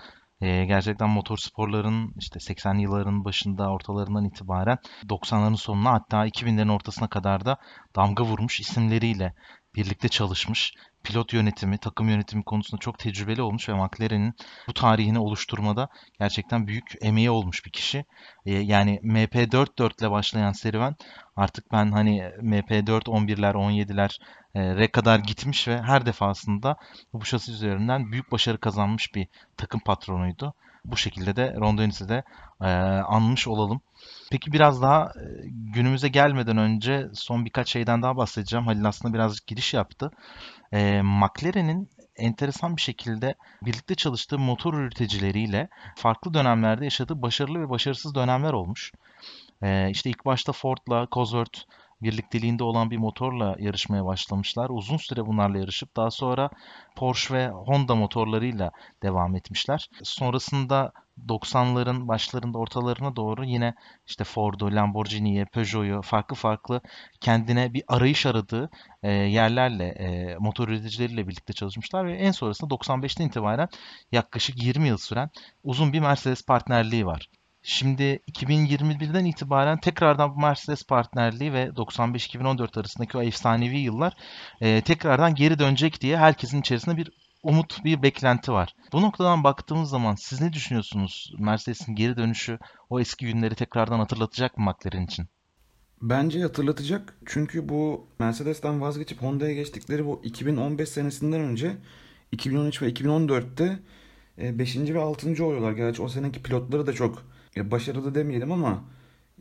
E, 0.41 0.65
gerçekten 0.65 1.11
motorsporların 1.11 2.15
işte 2.19 2.39
80'li 2.39 2.83
yılların 2.83 3.25
başında 3.25 3.71
ortalarından 3.71 4.25
itibaren 4.25 4.79
90'ların 5.09 5.57
sonuna 5.57 5.93
hatta 5.93 6.27
2000'lerin 6.27 6.73
ortasına 6.73 7.09
kadar 7.09 7.45
da 7.45 7.57
damga 7.97 8.25
vurmuş 8.25 8.61
isimleriyle 8.61 9.35
birlikte 9.75 10.09
çalışmış. 10.09 10.75
Pilot 11.05 11.33
yönetimi, 11.33 11.79
takım 11.79 12.09
yönetimi 12.09 12.43
konusunda 12.45 12.81
çok 12.81 12.99
tecrübeli 12.99 13.43
olmuş 13.43 13.69
ve 13.69 13.75
McLaren'in 13.75 14.35
bu 14.69 14.73
tarihini 14.73 15.19
oluşturmada 15.19 15.89
gerçekten 16.19 16.67
büyük 16.67 16.93
emeği 17.01 17.31
olmuş 17.31 17.67
bir 17.67 17.71
kişi. 17.71 18.05
E, 18.47 18.53
yani 18.53 19.01
MP4-4 19.05 20.01
ile 20.01 20.11
başlayan 20.11 20.53
serüven 20.53 20.97
artık 21.37 21.73
ben 21.73 21.93
hani 21.93 22.19
MP4 22.21 23.03
11'ler, 23.03 23.53
17'ler 23.53 24.19
e, 24.55 24.77
re 24.77 24.91
kadar 24.91 25.19
gitmiş 25.19 25.69
ve 25.69 25.83
her 25.83 26.07
defasında 26.07 26.77
bu 27.13 27.25
şasi 27.25 27.53
üzerinden 27.53 28.13
büyük 28.13 28.33
başarı 28.33 28.59
kazanmış 28.59 29.15
bir 29.15 29.29
takım 29.57 29.81
patronuydu. 29.81 30.55
Bu 30.85 30.97
şekilde 30.97 31.37
de 31.37 31.55
Ron 31.61 31.79
Dennis'i 31.79 32.09
de 32.09 32.23
e, 32.61 32.67
anmış 33.09 33.49
olalım. 33.49 33.81
Peki 34.31 34.53
biraz 34.53 34.83
daha 34.83 35.05
e, 35.05 35.25
günümüze 35.49 36.09
gelmeden 36.09 36.57
önce 36.57 37.09
son 37.15 37.45
birkaç 37.45 37.69
şeyden 37.69 38.03
daha 38.03 38.17
bahsedeceğim. 38.17 38.67
Halil 38.67 38.89
aslında 38.89 39.15
birazcık 39.15 39.47
giriş 39.47 39.75
yaptı. 39.75 40.11
E, 40.73 41.03
McLaren'in 41.03 41.89
enteresan 42.17 42.77
bir 42.77 42.83
şekilde 42.83 43.35
birlikte 43.63 43.95
çalıştığı 43.95 44.39
motor 44.39 44.75
üreticileriyle 44.75 45.69
farklı 45.97 46.35
dönemlerde 46.35 46.85
yaşadığı 46.85 47.23
başarılı 47.23 47.61
ve 47.61 47.71
başarısız 47.71 48.15
dönemler 48.15 48.53
olmuş. 48.53 48.93
E, 49.63 49.91
işte 49.91 50.11
ilk 50.11 50.25
başta 50.25 50.53
Ford'la 50.53 51.09
Cosworth 51.13 51.61
birlikteliğinde 52.03 52.65
olan 52.65 52.91
bir 52.91 52.97
motorla 52.97 53.57
yarışmaya 53.59 54.05
başlamışlar. 54.05 54.71
Uzun 54.71 54.97
süre 54.97 55.27
bunlarla 55.27 55.59
yarışıp 55.59 55.97
daha 55.97 56.11
sonra 56.11 56.51
Porsche 56.97 57.35
ve 57.35 57.49
Honda 57.49 57.95
motorlarıyla 57.95 58.71
devam 59.03 59.37
etmişler. 59.37 59.89
Sonrasında 60.03 60.93
90'ların 61.29 62.09
başlarında 62.09 62.59
ortalarına 62.59 63.17
doğru 63.17 63.45
yine 63.45 63.75
işte 64.07 64.25
Ford'u, 64.25 64.75
Lamborghini'yi, 64.75 65.45
Peugeot'u 65.47 66.03
farklı 66.03 66.37
farklı 66.37 66.81
kendine 67.21 67.75
bir 67.75 67.83
arayış 67.89 68.27
aradığı 68.27 68.71
e, 69.03 69.11
yerlerle 69.13 69.85
e, 69.87 70.37
motor 70.39 70.69
üreticileriyle 70.69 71.29
birlikte 71.29 71.53
çalışmışlar 71.53 72.07
ve 72.07 72.13
en 72.13 72.31
sonrasında 72.31 72.75
95'ten 72.75 73.27
itibaren 73.27 73.69
yaklaşık 74.13 74.63
20 74.63 74.89
yıl 74.89 74.97
süren 74.97 75.31
uzun 75.65 75.93
bir 75.93 76.01
Mercedes 76.01 76.47
partnerliği 76.47 77.07
var. 77.07 77.29
Şimdi 77.63 78.21
2021'den 78.33 79.25
itibaren 79.25 79.81
tekrardan 79.81 80.37
bu 80.37 80.41
Mercedes 80.41 80.87
partnerliği 80.87 81.53
ve 81.53 81.65
95-2014 81.65 82.81
arasındaki 82.81 83.19
o 83.19 83.23
efsanevi 83.23 83.79
yıllar 83.79 84.17
e, 84.61 84.81
tekrardan 84.81 85.35
geri 85.35 85.59
dönecek 85.59 86.01
diye 86.01 86.19
herkesin 86.19 86.61
içerisinde 86.61 86.97
bir 86.97 87.11
umut, 87.43 87.85
bir 87.85 88.03
beklenti 88.03 88.53
var. 88.53 88.75
Bu 88.93 89.03
noktadan 89.03 89.45
baktığımız 89.45 89.91
zaman 89.91 90.15
siz 90.15 90.41
ne 90.41 90.53
düşünüyorsunuz? 90.53 91.35
Mercedes'in 91.39 91.95
geri 91.95 92.17
dönüşü 92.17 92.59
o 92.91 93.01
eski 93.01 93.27
günleri 93.27 93.55
tekrardan 93.55 93.99
hatırlatacak 93.99 94.59
mı 94.59 94.65
McLaren 94.65 95.07
için? 95.07 95.27
Bence 96.03 96.43
hatırlatacak. 96.43 97.17
Çünkü 97.27 97.69
bu 97.69 98.07
Mercedes'ten 98.19 98.81
vazgeçip 98.81 99.23
Honda'ya 99.23 99.55
geçtikleri 99.55 100.07
bu 100.07 100.21
2015 100.25 100.89
senesinden 100.89 101.41
önce 101.41 101.77
2013 102.33 102.83
ve 102.83 102.91
2014'te 102.91 103.79
5. 104.39 104.77
ve 104.77 105.01
6. 105.01 105.45
oluyorlar. 105.45 105.73
Gerçi 105.73 106.03
o 106.03 106.09
seneki 106.09 106.43
pilotları 106.43 106.87
da 106.87 106.93
çok 106.93 107.33
başarılı 107.57 108.15
demeyelim 108.15 108.53
ama 108.53 108.85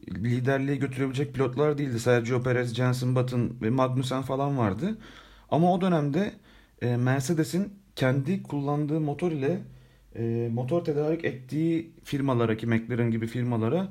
liderliği 0.07 0.79
götürebilecek 0.79 1.33
pilotlar 1.33 1.77
değildi. 1.77 1.99
Sergio 1.99 2.43
Perez, 2.43 2.75
Jenson 2.75 3.15
Button 3.15 3.53
ve 3.61 3.69
Magnussen 3.69 4.21
falan 4.21 4.57
vardı. 4.57 4.97
Ama 5.49 5.73
o 5.73 5.81
dönemde 5.81 6.33
e, 6.81 6.97
Mercedes'in 6.97 7.73
kendi 7.95 8.43
kullandığı 8.43 8.99
motor 8.99 9.31
ile 9.31 9.59
e, 10.15 10.49
motor 10.53 10.85
tedarik 10.85 11.25
ettiği 11.25 11.91
firmalara 12.03 12.57
ki 12.57 12.67
McLaren 12.67 13.11
gibi 13.11 13.27
firmalara 13.27 13.87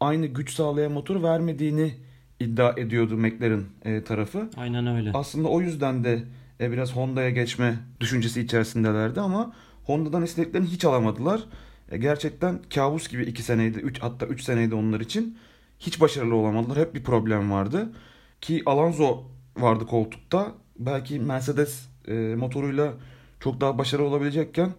aynı 0.00 0.26
güç 0.26 0.52
sağlayan 0.54 0.92
motor 0.92 1.22
vermediğini 1.22 1.94
iddia 2.40 2.74
ediyordu 2.76 3.16
McLaren 3.16 3.64
e, 3.84 4.04
tarafı. 4.04 4.50
Aynen 4.56 4.86
öyle. 4.86 5.10
Aslında 5.14 5.48
o 5.48 5.60
yüzden 5.60 6.04
de 6.04 6.22
biraz 6.60 6.96
Honda'ya 6.96 7.30
geçme 7.30 7.76
düşüncesi 8.00 8.40
içerisindelerdi 8.40 9.20
ama 9.20 9.52
Honda'dan 9.84 10.22
istediklerini 10.22 10.66
hiç 10.66 10.84
alamadılar. 10.84 11.44
E, 11.90 11.98
gerçekten 11.98 12.60
kabus 12.74 13.08
gibi 13.08 13.22
2 13.22 13.42
seneydi, 13.42 13.78
3 13.78 14.02
hatta 14.02 14.26
3 14.26 14.42
seneydi 14.42 14.74
onlar 14.74 15.00
için. 15.00 15.38
Hiç 15.78 16.00
başarılı 16.00 16.34
olamadılar. 16.34 16.78
Hep 16.78 16.94
bir 16.94 17.04
problem 17.04 17.50
vardı. 17.50 17.92
Ki 18.40 18.62
Alonso 18.66 19.24
vardı 19.56 19.86
koltukta. 19.86 20.54
Belki 20.78 21.20
Mercedes 21.20 21.86
e, 22.08 22.12
motoruyla 22.14 22.92
çok 23.40 23.60
daha 23.60 23.78
başarılı 23.78 24.06
olabilecekken 24.06 24.70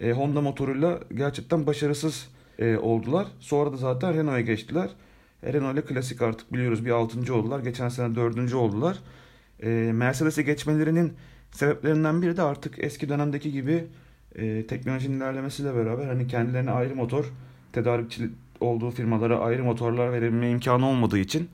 e, 0.00 0.12
Honda 0.12 0.40
motoruyla 0.40 1.00
gerçekten 1.14 1.66
başarısız 1.66 2.28
e, 2.58 2.76
oldular. 2.76 3.26
Sonra 3.40 3.72
da 3.72 3.76
zaten 3.76 4.14
Renault'a 4.14 4.40
geçtiler. 4.40 4.90
E, 5.42 5.52
Renault 5.52 5.74
ile 5.74 5.84
klasik 5.84 6.22
artık 6.22 6.52
biliyoruz 6.52 6.84
bir 6.84 6.90
6. 6.90 7.34
oldular. 7.34 7.60
Geçen 7.60 7.88
sene 7.88 8.14
4. 8.14 8.54
oldular. 8.54 8.98
E, 9.62 9.68
Mercedes'e 9.94 10.42
geçmelerinin 10.42 11.12
sebeplerinden 11.50 12.22
biri 12.22 12.36
de 12.36 12.42
artık 12.42 12.74
eski 12.78 13.08
dönemdeki 13.08 13.52
gibi 13.52 13.86
e, 14.34 14.66
teknolojinin 14.66 15.16
ilerlemesiyle 15.16 15.74
beraber 15.74 16.06
hani 16.06 16.26
kendilerine 16.26 16.70
ayrı 16.70 16.96
motor 16.96 17.24
tedarikçi 17.72 18.30
olduğu 18.60 18.90
firmalara 18.90 19.38
ayrı 19.38 19.64
motorlar 19.64 20.12
verebilme 20.12 20.50
imkanı 20.50 20.86
olmadığı 20.86 21.18
için 21.18 21.48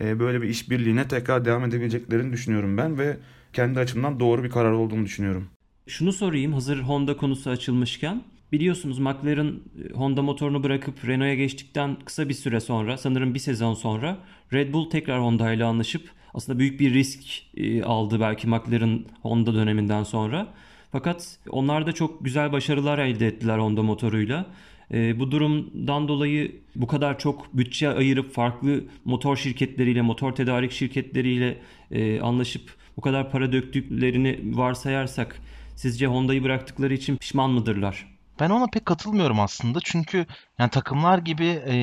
e, 0.00 0.20
böyle 0.20 0.42
bir 0.42 0.48
işbirliğine 0.48 1.08
tekrar 1.08 1.44
devam 1.44 1.64
edebileceklerini 1.64 2.32
düşünüyorum 2.32 2.76
ben 2.76 2.98
ve 2.98 3.16
kendi 3.52 3.80
açımdan 3.80 4.20
doğru 4.20 4.44
bir 4.44 4.50
karar 4.50 4.72
olduğunu 4.72 5.04
düşünüyorum. 5.04 5.48
Şunu 5.86 6.12
sorayım 6.12 6.52
hazır 6.52 6.80
Honda 6.80 7.16
konusu 7.16 7.50
açılmışken. 7.50 8.22
Biliyorsunuz 8.52 8.98
McLaren 8.98 9.46
e, 9.46 9.92
Honda 9.94 10.22
motorunu 10.22 10.62
bırakıp 10.62 11.08
Renault'a 11.08 11.34
geçtikten 11.34 11.96
kısa 12.04 12.28
bir 12.28 12.34
süre 12.34 12.60
sonra 12.60 12.98
sanırım 12.98 13.34
bir 13.34 13.38
sezon 13.38 13.74
sonra 13.74 14.18
Red 14.52 14.72
Bull 14.72 14.90
tekrar 14.90 15.20
Honda 15.20 15.52
ile 15.52 15.64
anlaşıp 15.64 16.10
aslında 16.34 16.58
büyük 16.58 16.80
bir 16.80 16.94
risk 16.94 17.20
e, 17.56 17.82
aldı 17.82 18.20
belki 18.20 18.48
McLaren 18.48 19.04
Honda 19.22 19.54
döneminden 19.54 20.02
sonra. 20.02 20.48
Fakat 20.92 21.38
onlar 21.50 21.86
da 21.86 21.92
çok 21.92 22.24
güzel 22.24 22.52
başarılar 22.52 22.98
elde 22.98 23.26
ettiler 23.26 23.58
Honda 23.58 23.82
motoruyla. 23.82 24.46
E, 24.92 25.20
bu 25.20 25.30
durumdan 25.30 26.08
dolayı 26.08 26.60
bu 26.76 26.86
kadar 26.86 27.18
çok 27.18 27.56
bütçe 27.56 27.88
ayırıp 27.88 28.34
farklı 28.34 28.84
motor 29.04 29.36
şirketleriyle, 29.36 30.02
motor 30.02 30.32
tedarik 30.32 30.72
şirketleriyle 30.72 31.58
e, 31.90 32.20
anlaşıp 32.20 32.74
bu 32.96 33.00
kadar 33.00 33.30
para 33.30 33.52
döktüklerini 33.52 34.40
varsayarsak 34.56 35.40
sizce 35.76 36.06
Honda'yı 36.06 36.44
bıraktıkları 36.44 36.94
için 36.94 37.16
pişman 37.16 37.50
mıdırlar? 37.50 38.16
Ben 38.40 38.50
ona 38.50 38.66
pek 38.66 38.86
katılmıyorum 38.86 39.40
aslında. 39.40 39.78
Çünkü 39.84 40.26
yani 40.58 40.70
takımlar 40.70 41.18
gibi 41.18 41.62
e, 41.68 41.76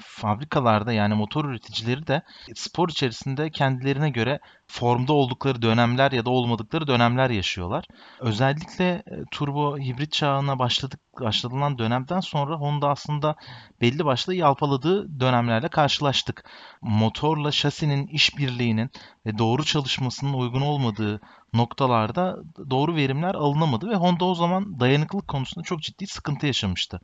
fabrikalarda 0.00 0.92
yani 0.92 1.14
motor 1.14 1.44
üreticileri 1.44 2.06
de 2.06 2.22
spor 2.54 2.88
içerisinde 2.88 3.50
kendilerine 3.50 4.10
göre 4.10 4.38
formda 4.66 5.12
oldukları 5.12 5.62
dönemler 5.62 6.12
ya 6.12 6.24
da 6.24 6.30
olmadıkları 6.30 6.86
dönemler 6.86 7.30
yaşıyorlar. 7.30 7.84
Özellikle 8.20 8.88
e, 8.90 9.02
turbo 9.30 9.78
hibrit 9.78 10.12
çağına 10.12 10.58
başladık 10.58 11.00
başladılan 11.20 11.78
dönemden 11.78 12.20
sonra 12.20 12.56
Honda 12.56 12.88
aslında 12.88 13.36
belli 13.80 14.04
başlı 14.04 14.34
yalpaladığı 14.34 15.20
dönemlerle 15.20 15.68
karşılaştık. 15.68 16.44
Motorla 16.82 17.52
şasinin 17.52 18.06
işbirliğinin 18.06 18.90
ve 19.26 19.38
doğru 19.38 19.64
çalışmasının 19.64 20.32
uygun 20.32 20.60
olmadığı 20.60 21.20
noktalarda 21.52 22.36
doğru 22.70 22.94
verimler 22.94 23.34
alınamadı 23.34 23.90
ve 23.90 23.94
Honda 23.94 24.24
o 24.24 24.34
zaman 24.34 24.80
dayanıklılık 24.80 25.28
konusunda 25.28 25.64
çok 25.64 25.82
ciddi 25.82 26.06
sıkıntı 26.06 26.46
yaşamıştı. 26.46 27.00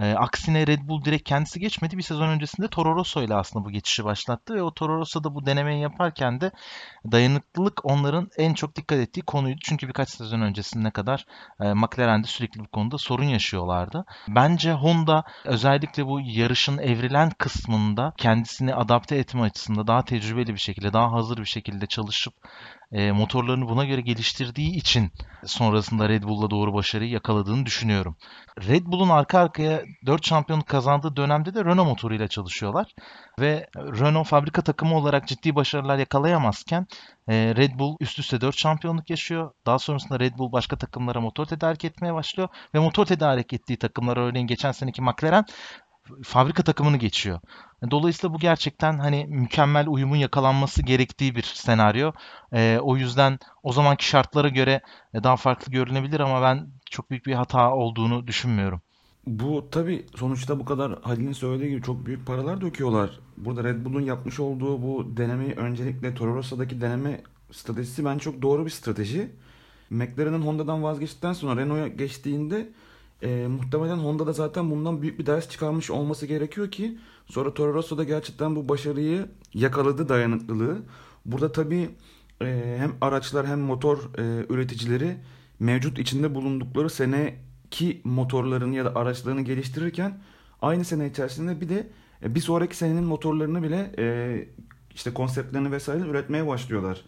E, 0.00 0.12
aksine 0.12 0.66
Red 0.66 0.88
Bull 0.88 1.04
direkt 1.04 1.28
kendisi 1.28 1.60
geçmedi. 1.60 1.98
Bir 1.98 2.02
sezon 2.02 2.28
öncesinde 2.28 2.68
Toro 2.68 2.94
Rosso 2.96 3.22
ile 3.22 3.34
aslında 3.34 3.64
bu 3.64 3.70
geçişi 3.70 4.04
başlattı 4.04 4.54
ve 4.54 4.62
o 4.62 4.74
Toro 4.74 4.98
Rosso'da 4.98 5.34
bu 5.34 5.46
denemeyi 5.46 5.82
yaparken 5.82 6.40
de 6.40 6.50
dayanıklılık 7.12 7.84
onların 7.84 8.28
en 8.36 8.54
çok 8.54 8.76
dikkat 8.76 8.98
ettiği 8.98 9.22
konuydu. 9.22 9.58
Çünkü 9.62 9.88
birkaç 9.88 10.08
sezon 10.08 10.40
öncesine 10.40 10.90
kadar 10.90 11.26
e, 11.60 11.72
McLaren'de 11.72 12.26
sürekli 12.26 12.60
bu 12.60 12.68
konuda 12.68 12.98
sorun 12.98 13.24
yaşıyorlardı. 13.24 14.04
Bence 14.28 14.72
Honda 14.72 15.24
özellikle 15.44 16.06
bu 16.06 16.20
yarışın 16.20 16.78
evrilen 16.78 17.30
kısmında 17.30 18.12
kendisini 18.16 18.74
adapte 18.74 19.16
etme 19.16 19.42
açısından 19.42 19.86
daha 19.86 20.04
tecrübeli 20.04 20.54
bir 20.54 20.58
şekilde, 20.58 20.92
daha 20.92 21.12
hazır 21.12 21.38
bir 21.38 21.44
şekilde 21.44 21.86
çalışıp 21.86 22.34
e, 22.94 23.12
motorlarını 23.12 23.68
buna 23.68 23.84
göre 23.84 24.00
geliştirdiği 24.00 24.76
için 24.76 25.10
sonrasında 25.44 26.08
Red 26.08 26.22
Bull'la 26.22 26.50
doğru 26.50 26.74
başarıyı 26.74 27.10
yakaladığını 27.10 27.66
düşünüyorum. 27.66 28.16
Red 28.68 28.86
Bull'un 28.86 29.08
arka 29.08 29.38
arkaya 29.38 29.82
4 30.06 30.26
şampiyonluk 30.26 30.66
kazandığı 30.66 31.16
dönemde 31.16 31.54
de 31.54 31.64
Renault 31.64 31.88
motoruyla 31.88 32.28
çalışıyorlar. 32.28 32.94
Ve 33.40 33.66
Renault 33.76 34.26
fabrika 34.26 34.62
takımı 34.62 34.96
olarak 34.96 35.28
ciddi 35.28 35.54
başarılar 35.54 35.98
yakalayamazken 35.98 36.86
e, 37.28 37.34
Red 37.56 37.78
Bull 37.78 37.96
üst 38.00 38.18
üste 38.18 38.40
4 38.40 38.58
şampiyonluk 38.58 39.10
yaşıyor. 39.10 39.50
Daha 39.66 39.78
sonrasında 39.78 40.20
Red 40.20 40.38
Bull 40.38 40.52
başka 40.52 40.76
takımlara 40.76 41.20
motor 41.20 41.46
tedarik 41.46 41.84
etmeye 41.84 42.14
başlıyor. 42.14 42.48
Ve 42.74 42.78
motor 42.78 43.06
tedarik 43.06 43.52
ettiği 43.52 43.76
takımlar 43.76 44.16
örneğin 44.16 44.46
geçen 44.46 44.72
seneki 44.72 45.02
McLaren 45.02 45.44
fabrika 46.22 46.62
takımını 46.62 46.96
geçiyor. 46.96 47.40
Dolayısıyla 47.90 48.34
bu 48.34 48.38
gerçekten 48.38 48.98
hani 48.98 49.26
mükemmel 49.28 49.88
uyumun 49.88 50.16
yakalanması 50.16 50.82
gerektiği 50.82 51.34
bir 51.34 51.42
senaryo. 51.42 52.12
E, 52.52 52.78
o 52.82 52.96
yüzden 52.96 53.38
o 53.62 53.72
zamanki 53.72 54.06
şartlara 54.06 54.48
göre 54.48 54.80
daha 55.14 55.36
farklı 55.36 55.72
görünebilir 55.72 56.20
ama 56.20 56.42
ben 56.42 56.66
çok 56.90 57.10
büyük 57.10 57.26
bir 57.26 57.34
hata 57.34 57.74
olduğunu 57.74 58.26
düşünmüyorum. 58.26 58.80
Bu 59.26 59.68
tabii 59.70 60.06
sonuçta 60.16 60.58
bu 60.58 60.64
kadar 60.64 61.02
Halil'in 61.02 61.32
söylediği 61.32 61.70
gibi 61.70 61.82
çok 61.82 62.06
büyük 62.06 62.26
paralar 62.26 62.60
döküyorlar. 62.60 63.20
Burada 63.36 63.64
Red 63.64 63.84
Bull'un 63.84 64.00
yapmış 64.00 64.40
olduğu 64.40 64.82
bu 64.82 65.16
denemeyi 65.16 65.52
öncelikle 65.52 66.14
Toro 66.14 66.34
Rosso'daki 66.34 66.80
deneme 66.80 67.20
stratejisi 67.52 68.04
ben 68.04 68.18
çok 68.18 68.42
doğru 68.42 68.64
bir 68.64 68.70
strateji. 68.70 69.30
McLaren'ın 69.90 70.42
Honda'dan 70.42 70.82
vazgeçtikten 70.82 71.32
sonra 71.32 71.60
Renault'a 71.60 71.88
geçtiğinde 71.88 72.68
e, 73.24 73.46
muhtemelen 73.46 73.96
Honda 73.96 74.26
da 74.26 74.32
zaten 74.32 74.70
bundan 74.70 75.02
büyük 75.02 75.18
bir 75.18 75.26
ders 75.26 75.48
çıkarmış 75.48 75.90
olması 75.90 76.26
gerekiyor 76.26 76.70
ki 76.70 76.98
sonra 77.26 77.54
Toro 77.54 77.74
Rosso 77.74 77.98
da 77.98 78.04
gerçekten 78.04 78.56
bu 78.56 78.68
başarıyı 78.68 79.26
yakaladı 79.54 80.08
dayanıklılığı. 80.08 80.82
Burada 81.26 81.52
tabii 81.52 81.90
e, 82.42 82.76
hem 82.78 82.92
araçlar 83.00 83.46
hem 83.46 83.60
motor 83.60 83.98
e, 84.18 84.46
üreticileri 84.48 85.16
mevcut 85.60 85.98
içinde 85.98 86.34
bulundukları 86.34 86.90
seneki 86.90 88.00
motorlarını 88.04 88.74
ya 88.74 88.84
da 88.84 88.96
araçlarını 88.96 89.42
geliştirirken 89.42 90.18
aynı 90.62 90.84
sene 90.84 91.06
içerisinde 91.06 91.60
bir 91.60 91.68
de 91.68 91.90
e, 92.22 92.34
bir 92.34 92.40
sonraki 92.40 92.76
senenin 92.76 93.04
motorlarını 93.04 93.62
bile 93.62 93.92
e, 93.98 94.48
işte 94.94 95.14
konseptlerini 95.14 95.72
vesaire 95.72 96.08
üretmeye 96.08 96.46
başlıyorlar. 96.46 97.04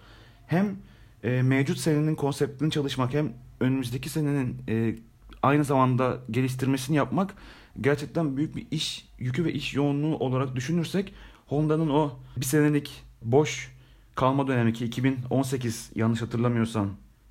Hem 0.47 0.77
e, 1.25 1.43
mevcut 1.43 1.79
senenin 1.79 2.15
konseptini 2.15 2.71
çalışmak 2.71 3.15
hem 3.15 3.33
önümüzdeki 3.61 4.09
senenin 4.09 4.63
e, 4.69 4.97
aynı 5.43 5.65
zamanda 5.65 6.19
geliştirmesini 6.31 6.97
yapmak 6.97 7.35
gerçekten 7.81 8.37
büyük 8.37 8.57
bir 8.57 8.67
iş 8.71 9.09
yükü 9.19 9.45
ve 9.45 9.53
iş 9.53 9.75
yoğunluğu 9.75 10.17
olarak 10.17 10.57
düşünürsek 10.57 11.15
Honda'nın 11.47 11.91
o 11.91 12.11
bir 12.37 12.45
senelik 12.45 13.03
boş 13.23 13.73
kalma 14.15 14.49
dönemi 14.49 14.73
ki 14.73 14.85
2018 14.85 15.91
yanlış 15.95 16.23
hatırlamıyorsam 16.23 16.91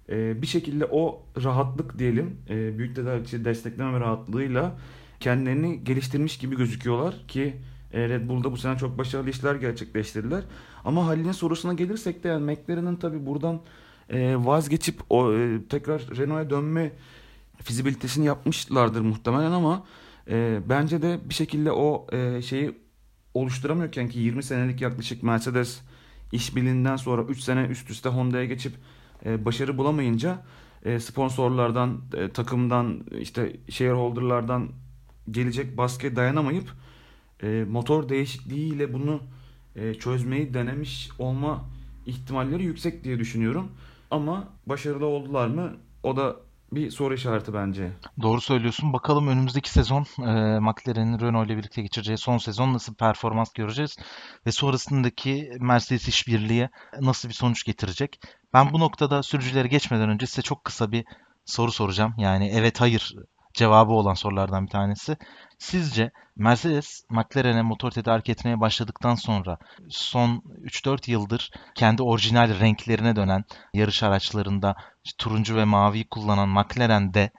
e, 0.10 0.42
bir 0.42 0.48
şekilde 0.48 0.86
o 0.86 1.24
rahatlık 1.44 2.00
diyelim 2.00 2.38
e, 2.50 2.78
büyük 2.78 2.96
tedarikçi 2.96 3.46
destekleme 3.46 4.00
rahatlığıyla 4.00 4.78
kendilerini 5.20 5.84
geliştirmiş 5.84 6.38
gibi 6.38 6.58
gözüküyorlar 6.58 7.16
ki 7.28 7.56
e, 7.94 8.10
Red 8.10 8.30
Bull'da 8.30 8.52
bu 8.52 8.58
sene 8.58 8.78
çok 8.78 8.98
başarılı 8.98 9.30
işler 9.30 9.56
gerçekleştirdiler. 9.56 10.44
Ama 10.86 11.08
Halil'in 11.08 11.32
sorusuna 11.32 11.74
gelirsek 11.74 12.24
de 12.24 12.28
yani 12.28 12.52
McLaren'ın 12.52 12.96
tabi 12.96 13.26
buradan 13.26 13.62
vazgeçip 14.36 15.00
o 15.10 15.34
tekrar 15.70 16.02
Renault'a 16.18 16.50
dönme 16.50 16.92
fizibilitesini 17.64 18.26
yapmışlardır 18.26 19.02
muhtemelen 19.02 19.52
ama 19.52 19.84
e, 20.30 20.60
bence 20.70 21.02
de 21.02 21.20
bir 21.30 21.34
şekilde 21.34 21.72
o 21.72 22.08
e, 22.12 22.42
şeyi 22.42 22.78
oluşturamıyorken 23.34 24.10
ki 24.10 24.20
20 24.20 24.44
senelik 24.44 24.82
yaklaşık 24.82 25.24
Mercedes 25.24 25.82
işbirliğinden 26.32 26.96
sonra 26.96 27.22
3 27.22 27.40
sene 27.40 27.66
üst 27.66 27.90
üste 27.90 28.10
Honda'ya 28.10 28.46
geçip 28.46 28.74
e, 29.26 29.46
başarı 29.46 29.78
bulamayınca 29.78 30.44
e, 30.86 31.00
sponsorlardan, 31.00 32.02
e, 32.14 32.30
takımdan, 32.30 33.06
işte 33.20 33.56
shareholderlardan 33.70 34.70
gelecek 35.32 35.78
baskıya 35.78 36.16
dayanamayıp 36.16 36.70
e, 37.44 37.66
motor 37.70 38.10
değişikliğiyle 38.10 38.94
bunu 38.94 39.22
e, 39.76 39.94
çözmeyi 39.94 40.54
denemiş 40.54 41.10
olma 41.20 41.66
ihtimalleri 42.06 42.64
yüksek 42.64 43.04
diye 43.04 43.20
düşünüyorum. 43.20 43.72
Ama 44.12 44.48
başarılı 44.66 45.06
oldular 45.06 45.48
mı? 45.48 45.74
O 46.04 46.18
da 46.18 46.36
bir 46.72 46.92
soru 46.92 47.14
işareti 47.14 47.54
bence. 47.54 47.92
Doğru 48.22 48.42
söylüyorsun. 48.42 48.94
Bakalım 48.94 49.28
önümüzdeki 49.28 49.70
sezon 49.70 50.06
e, 50.20 50.60
McLaren'in 50.60 51.20
Renault 51.20 51.48
ile 51.48 51.58
birlikte 51.58 51.82
geçireceği 51.82 52.18
son 52.18 52.38
sezon 52.38 52.74
nasıl 52.74 52.96
performans 52.96 53.54
göreceğiz 53.54 53.98
ve 54.46 54.52
sonrasındaki 54.52 55.52
Mercedes 55.60 56.08
işbirliği 56.08 56.70
nasıl 57.02 57.30
bir 57.30 57.34
sonuç 57.34 57.64
getirecek? 57.64 58.20
Ben 58.54 58.74
bu 58.74 58.80
noktada 58.80 59.24
sürücüleri 59.24 59.70
geçmeden 59.70 60.10
önce 60.10 60.26
size 60.26 60.42
çok 60.42 60.64
kısa 60.64 60.92
bir 60.92 61.06
soru 61.46 61.72
soracağım. 61.72 62.14
Yani 62.18 62.52
evet 62.54 62.82
hayır 62.82 63.16
cevabı 63.56 63.92
olan 63.92 64.14
sorulardan 64.14 64.66
bir 64.66 64.72
tanesi. 64.72 65.18
Sizce 65.58 66.12
Mercedes 66.36 67.04
McLaren'e 67.10 67.62
motor 67.62 67.92
tedarik 67.92 68.30
etmeye 68.30 68.60
başladıktan 68.60 69.16
sonra 69.16 69.58
son 69.90 70.44
3-4 70.64 71.12
yıldır 71.12 71.52
kendi 71.76 72.04
orijinal 72.04 72.60
renklerine 72.60 73.16
dönen 73.16 73.44
yarış 73.74 74.04
araçlarında 74.04 74.76
turuncu 75.18 75.56
ve 75.56 75.66
maviyi 75.66 76.08
kullanan 76.10 76.50
McLaren'de 76.50 77.30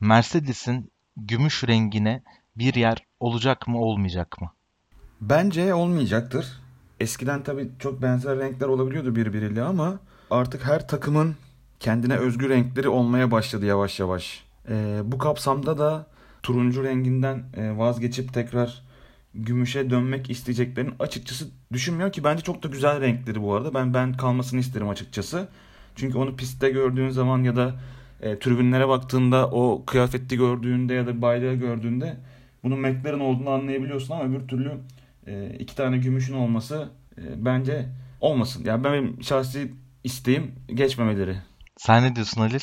Mercedes'in 0.00 0.90
gümüş 1.16 1.64
rengine 1.68 2.22
bir 2.56 2.74
yer 2.74 2.98
olacak 3.20 3.68
mı 3.68 3.80
olmayacak 3.80 4.40
mı? 4.40 4.50
Bence 5.20 5.74
olmayacaktır. 5.74 6.46
Eskiden 7.00 7.42
tabii 7.42 7.70
çok 7.78 8.02
benzer 8.02 8.38
renkler 8.38 8.66
olabiliyordu 8.66 9.16
birbiriyle 9.16 9.62
ama 9.62 9.98
artık 10.30 10.66
her 10.66 10.88
takımın 10.88 11.36
kendine 11.80 12.16
özgü 12.16 12.48
renkleri 12.48 12.88
olmaya 12.88 13.30
başladı 13.30 13.66
yavaş 13.66 14.00
yavaş. 14.00 14.44
Ee, 14.68 15.00
bu 15.04 15.18
kapsamda 15.18 15.78
da 15.78 16.06
turuncu 16.42 16.84
renginden 16.84 17.42
e, 17.56 17.78
vazgeçip 17.78 18.34
tekrar 18.34 18.82
gümüşe 19.34 19.90
dönmek 19.90 20.30
isteyeceklerini 20.30 20.92
açıkçası 20.98 21.48
düşünmüyor 21.72 22.12
ki 22.12 22.24
bence 22.24 22.42
çok 22.42 22.62
da 22.62 22.68
güzel 22.68 23.00
renkleri 23.00 23.42
bu 23.42 23.54
arada. 23.54 23.74
Ben 23.74 23.94
ben 23.94 24.12
kalmasını 24.12 24.60
isterim 24.60 24.88
açıkçası. 24.88 25.48
Çünkü 25.96 26.18
onu 26.18 26.36
pistte 26.36 26.70
gördüğün 26.70 27.10
zaman 27.10 27.42
ya 27.42 27.56
da 27.56 27.74
e, 28.20 28.38
tribünlere 28.38 28.88
baktığında 28.88 29.50
o 29.50 29.84
kıyafeti 29.86 30.36
gördüğünde 30.36 30.94
ya 30.94 31.06
da 31.06 31.22
bayrağı 31.22 31.54
gördüğünde 31.54 32.16
bunun 32.62 32.78
McLaren 32.78 33.20
olduğunu 33.20 33.50
anlayabiliyorsun 33.50 34.14
ama 34.14 34.24
öbür 34.24 34.48
türlü 34.48 34.72
e, 35.26 35.56
iki 35.58 35.76
tane 35.76 35.98
gümüşün 35.98 36.34
olması 36.34 36.88
e, 37.18 37.44
bence 37.44 37.86
olmasın. 38.20 38.64
Yani 38.64 38.84
benim 38.84 39.22
şahsi 39.22 39.72
isteğim 40.04 40.52
geçmemeleri. 40.74 41.36
Sen 41.76 42.04
ne 42.04 42.14
diyorsun 42.14 42.40
Halil? 42.40 42.60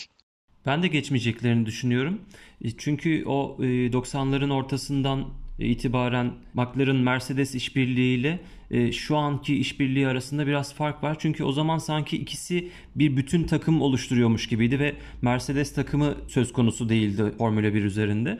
Ben 0.66 0.84
de 0.84 0.88
geçmeyeceklerini 0.88 1.66
düşünüyorum. 1.66 2.22
E, 2.64 2.72
çünkü 2.78 3.24
o 3.26 3.58
90'ların 3.60 4.50
e, 4.50 4.54
ortasından 4.54 5.26
itibaren 5.60 6.32
McLaren 6.54 6.96
Mercedes 6.96 7.56
işbirliğiyle 7.56 8.40
e, 8.72 8.92
şu 8.92 9.18
anki 9.18 9.58
işbirliği 9.58 10.08
arasında 10.08 10.48
biraz 10.48 10.74
fark 10.74 11.04
var. 11.04 11.18
Çünkü 11.20 11.44
o 11.44 11.52
zaman 11.52 11.78
sanki 11.78 12.18
ikisi 12.18 12.70
bir 12.96 13.18
bütün 13.18 13.44
takım 13.44 13.82
oluşturuyormuş 13.82 14.48
gibiydi 14.48 14.80
ve 14.80 14.96
Mercedes 15.22 15.74
takımı 15.74 16.16
söz 16.28 16.54
konusu 16.54 16.90
değildi 16.90 17.24
Formula 17.38 17.74
1 17.74 17.84
üzerinde. 17.84 18.40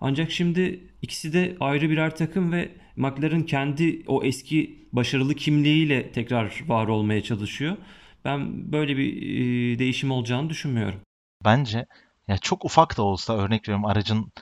Ancak 0.00 0.30
şimdi 0.30 0.80
ikisi 1.02 1.32
de 1.32 1.56
ayrı 1.60 1.90
birer 1.90 2.16
takım 2.16 2.52
ve 2.52 2.68
McLaren 2.96 3.42
kendi 3.42 4.02
o 4.06 4.24
eski 4.24 4.78
başarılı 4.92 5.34
kimliğiyle 5.34 6.12
tekrar 6.12 6.64
var 6.66 6.88
olmaya 6.88 7.22
çalışıyor. 7.22 7.76
Ben 8.24 8.72
böyle 8.72 8.96
bir 8.96 9.78
değişim 9.78 10.10
olacağını 10.10 10.50
düşünmüyorum. 10.50 11.07
Bence 11.44 11.86
ya 12.28 12.38
çok 12.38 12.64
ufak 12.64 12.96
da 12.96 13.02
olsa 13.02 13.36
örnek 13.36 13.68
veriyorum 13.68 13.84
aracın 13.84 14.32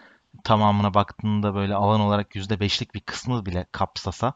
tamamına 0.44 0.94
baktığında 0.94 1.54
böyle 1.54 1.74
alan 1.74 2.00
olarak 2.00 2.36
%5'lik 2.36 2.94
bir 2.94 3.00
kısmı 3.00 3.46
bile 3.46 3.66
kapsasa 3.72 4.34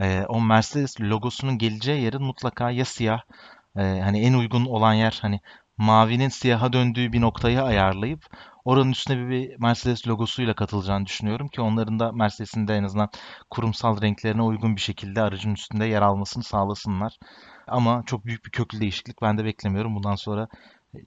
e, 0.00 0.24
o 0.28 0.40
Mercedes 0.40 1.00
logosunun 1.00 1.58
geleceği 1.58 2.02
yerin 2.02 2.22
mutlaka 2.22 2.70
ya 2.70 2.84
siyah 2.84 3.20
e, 3.76 3.82
hani 3.82 4.20
en 4.20 4.34
uygun 4.34 4.64
olan 4.64 4.94
yer 4.94 5.18
hani 5.22 5.40
mavinin 5.76 6.28
siyaha 6.28 6.72
döndüğü 6.72 7.12
bir 7.12 7.20
noktayı 7.20 7.62
ayarlayıp 7.62 8.26
oranın 8.64 8.90
üstüne 8.92 9.28
bir, 9.28 9.58
Mercedes 9.58 10.08
logosuyla 10.08 10.54
katılacağını 10.54 11.06
düşünüyorum 11.06 11.48
ki 11.48 11.60
onların 11.60 11.98
da 12.00 12.12
Mercedes'in 12.12 12.68
de 12.68 12.74
en 12.76 12.84
azından 12.84 13.08
kurumsal 13.50 14.02
renklerine 14.02 14.42
uygun 14.42 14.76
bir 14.76 14.80
şekilde 14.80 15.22
aracın 15.22 15.54
üstünde 15.54 15.84
yer 15.86 16.02
almasını 16.02 16.44
sağlasınlar. 16.44 17.18
Ama 17.66 18.02
çok 18.06 18.26
büyük 18.26 18.44
bir 18.44 18.50
köklü 18.50 18.80
değişiklik 18.80 19.22
ben 19.22 19.38
de 19.38 19.44
beklemiyorum. 19.44 19.94
Bundan 19.94 20.14
sonra 20.14 20.48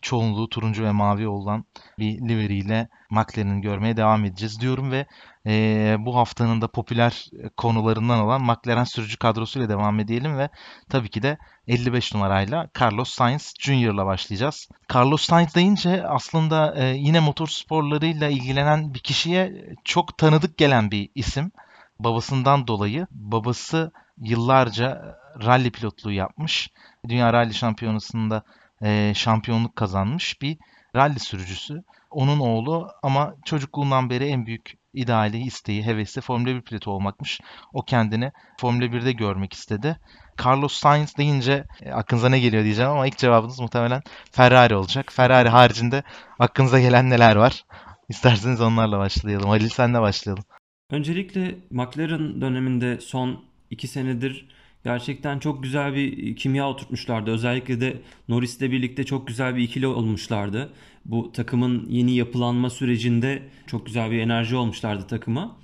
çoğunluğu 0.02 0.50
turuncu 0.50 0.84
ve 0.84 0.92
mavi 0.92 1.28
olan 1.28 1.66
bir 2.00 2.22
livery 2.30 2.60
ile 2.60 2.88
McLaren'i 3.10 3.62
görmeye 3.62 3.98
devam 3.98 4.26
edeceğiz 4.26 4.60
diyorum 4.62 4.92
ve 4.92 5.06
e, 5.48 5.96
bu 6.00 6.16
haftanın 6.16 6.62
da 6.62 6.68
popüler 6.68 7.30
konularından 7.58 8.20
olan 8.20 8.42
McLaren 8.42 8.84
sürücü 8.84 9.18
kadrosuyla 9.18 9.70
devam 9.70 10.00
edelim 10.00 10.38
ve 10.38 10.50
tabii 10.90 11.10
ki 11.10 11.24
de 11.24 11.38
55 11.68 12.14
numarayla 12.14 12.70
Carlos 12.82 13.10
Sainz 13.10 13.54
ile 13.68 14.06
başlayacağız. 14.06 14.70
Carlos 14.96 15.22
Sainz 15.22 15.56
deyince 15.56 16.08
aslında 16.08 16.76
e, 16.78 16.86
yine 16.98 17.20
motorsporlarıyla 17.20 18.30
ilgilenen 18.30 18.94
bir 18.94 19.00
kişiye 19.00 19.66
çok 19.84 20.18
tanıdık 20.18 20.58
gelen 20.58 20.92
bir 20.92 21.10
isim. 21.16 21.52
Babasından 22.00 22.68
dolayı 22.68 23.08
babası 23.12 23.92
yıllarca 24.18 25.18
rally 25.44 25.72
pilotluğu 25.72 26.12
yapmış. 26.12 26.70
Dünya 27.10 27.34
Rally 27.34 27.54
Şampiyonası'nda 27.54 28.44
e, 28.84 29.14
şampiyonluk 29.16 29.76
kazanmış 29.76 30.42
bir 30.42 30.58
rally 30.96 31.20
sürücüsü. 31.20 31.84
Onun 32.12 32.40
oğlu 32.40 32.88
ama 33.04 33.36
çocukluğundan 33.46 34.10
beri 34.10 34.26
en 34.26 34.46
büyük 34.46 34.74
ideali, 34.94 35.38
isteği, 35.38 35.86
hevesi 35.86 36.22
Formula 36.22 36.56
1 36.56 36.62
pilotu 36.62 36.92
olmakmış. 36.92 37.40
O 37.74 37.82
kendini 37.82 38.32
Formula 38.62 38.86
1'de 38.86 39.12
görmek 39.12 39.54
istedi. 39.54 40.00
Carlos 40.46 40.74
Sainz 40.74 41.18
deyince 41.18 41.66
e, 41.82 41.92
aklınıza 41.92 42.30
ne 42.30 42.40
geliyor 42.40 42.64
diyeceğim 42.64 42.92
ama 42.92 43.08
ilk 43.08 43.18
cevabınız 43.18 43.60
muhtemelen 43.60 44.02
Ferrari 44.32 44.76
olacak. 44.76 45.14
Ferrari 45.14 45.50
haricinde 45.50 46.04
aklınıza 46.40 46.80
gelen 46.80 47.10
neler 47.10 47.36
var? 47.36 47.66
İsterseniz 48.10 48.62
onlarla 48.62 49.00
başlayalım. 49.00 49.50
Halil 49.50 49.70
senle 49.70 50.02
başlayalım. 50.02 50.44
Öncelikle 50.90 51.56
McLaren 51.72 52.42
döneminde 52.42 53.02
son 53.02 53.46
iki 53.70 53.88
senedir 53.88 54.53
Gerçekten 54.84 55.40
çok 55.40 55.64
güzel 55.64 55.96
bir 55.96 56.36
kimya 56.36 56.70
oturtmuşlardı. 56.70 57.32
Özellikle 57.32 57.82
de 57.82 58.02
Norris'le 58.30 58.62
birlikte 58.62 59.04
çok 59.04 59.28
güzel 59.28 59.56
bir 59.56 59.62
ikili 59.62 59.88
olmuşlardı. 59.88 60.74
Bu 61.06 61.32
takımın 61.32 61.86
yeni 61.90 62.16
yapılanma 62.16 62.70
sürecinde 62.70 63.44
çok 63.68 63.86
güzel 63.86 64.12
bir 64.12 64.20
enerji 64.20 64.56
olmuşlardı 64.56 65.08
takıma. 65.08 65.58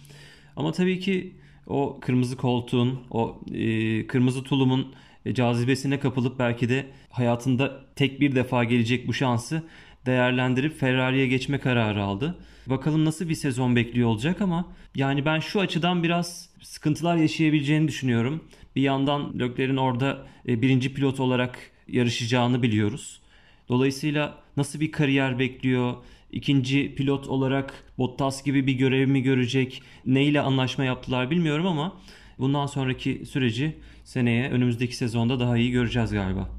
Ama 0.56 0.72
tabii 0.72 1.00
ki 1.00 1.34
o 1.68 2.00
kırmızı 2.02 2.38
koltuğun, 2.38 3.00
o 3.12 3.42
e, 3.54 4.08
kırmızı 4.08 4.44
tulumun 4.44 4.94
cazibesine 5.34 6.00
kapılıp 6.00 6.40
belki 6.40 6.70
de 6.70 6.86
hayatında 7.10 7.86
tek 7.96 8.22
bir 8.22 8.36
defa 8.36 8.64
gelecek 8.64 9.08
bu 9.08 9.14
şansı 9.14 9.64
değerlendirip 10.06 10.80
Ferrari'ye 10.80 11.28
geçme 11.28 11.60
kararı 11.60 12.04
aldı. 12.04 12.36
Bakalım 12.68 13.06
nasıl 13.06 13.30
bir 13.30 13.36
sezon 13.36 13.76
bekliyor 13.76 14.10
olacak 14.10 14.42
ama 14.42 14.66
yani 14.96 15.26
ben 15.26 15.40
şu 15.40 15.60
açıdan 15.60 16.04
biraz 16.04 16.50
sıkıntılar 16.62 17.16
yaşayabileceğini 17.16 17.88
düşünüyorum. 17.88 18.44
Bir 18.76 18.82
yandan 18.82 19.40
Lökler'in 19.40 19.78
orada 19.78 20.28
e, 20.48 20.62
birinci 20.62 20.94
pilot 20.94 21.20
olarak 21.20 21.72
yarışacağını 21.88 22.62
biliyoruz. 22.62 23.22
Dolayısıyla 23.70 24.38
nasıl 24.58 24.80
bir 24.80 24.92
kariyer 24.92 25.40
bekliyor? 25.40 25.94
İkinci 26.32 26.96
pilot 26.96 27.28
olarak 27.28 27.84
Bottas 27.98 28.44
gibi 28.44 28.68
bir 28.68 28.74
görev 28.74 29.08
mi 29.08 29.22
görecek? 29.22 29.82
Neyle 30.06 30.42
anlaşma 30.42 30.84
yaptılar 30.84 31.30
bilmiyorum 31.30 31.68
ama 31.68 31.98
bundan 32.40 32.66
sonraki 32.66 33.26
süreci 33.26 33.78
seneye 34.04 34.50
önümüzdeki 34.50 34.96
sezonda 34.96 35.40
daha 35.40 35.58
iyi 35.58 35.72
göreceğiz 35.72 36.12
galiba. 36.12 36.50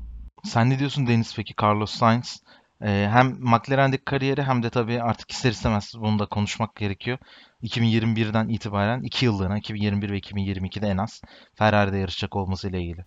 Sen 0.43 0.71
ne 0.71 0.79
diyorsun 0.79 1.07
Deniz 1.07 1.37
peki 1.37 1.55
Carlos 1.63 1.91
Sainz? 1.91 2.43
Ee, 2.83 3.09
hem 3.13 3.37
McLaren'deki 3.41 4.05
kariyeri 4.05 4.43
hem 4.43 4.63
de 4.63 4.71
tabii 4.71 5.03
artık 5.03 5.31
ister 5.31 5.51
istemez 5.51 5.95
bunu 5.99 6.19
da 6.19 6.27
konuşmak 6.27 6.77
gerekiyor. 6.77 7.19
2021'den 7.63 8.49
itibaren 8.49 9.03
2 9.03 9.25
yıllığına 9.25 9.59
2021 9.59 10.11
ve 10.11 10.19
2022'de 10.19 10.87
en 10.87 10.97
az 10.97 11.23
Ferrari'de 11.55 11.97
yarışacak 11.97 12.37
olması 12.37 12.69
ile 12.69 12.83
ilgili. 12.83 13.05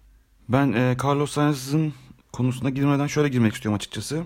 Ben 0.49 0.73
e, 0.73 0.95
Carlos 1.03 1.31
Sainz'ın 1.31 1.93
konusuna 2.31 2.69
girmeden 2.69 3.07
şöyle 3.07 3.29
girmek 3.29 3.53
istiyorum 3.53 3.75
açıkçası. 3.75 4.23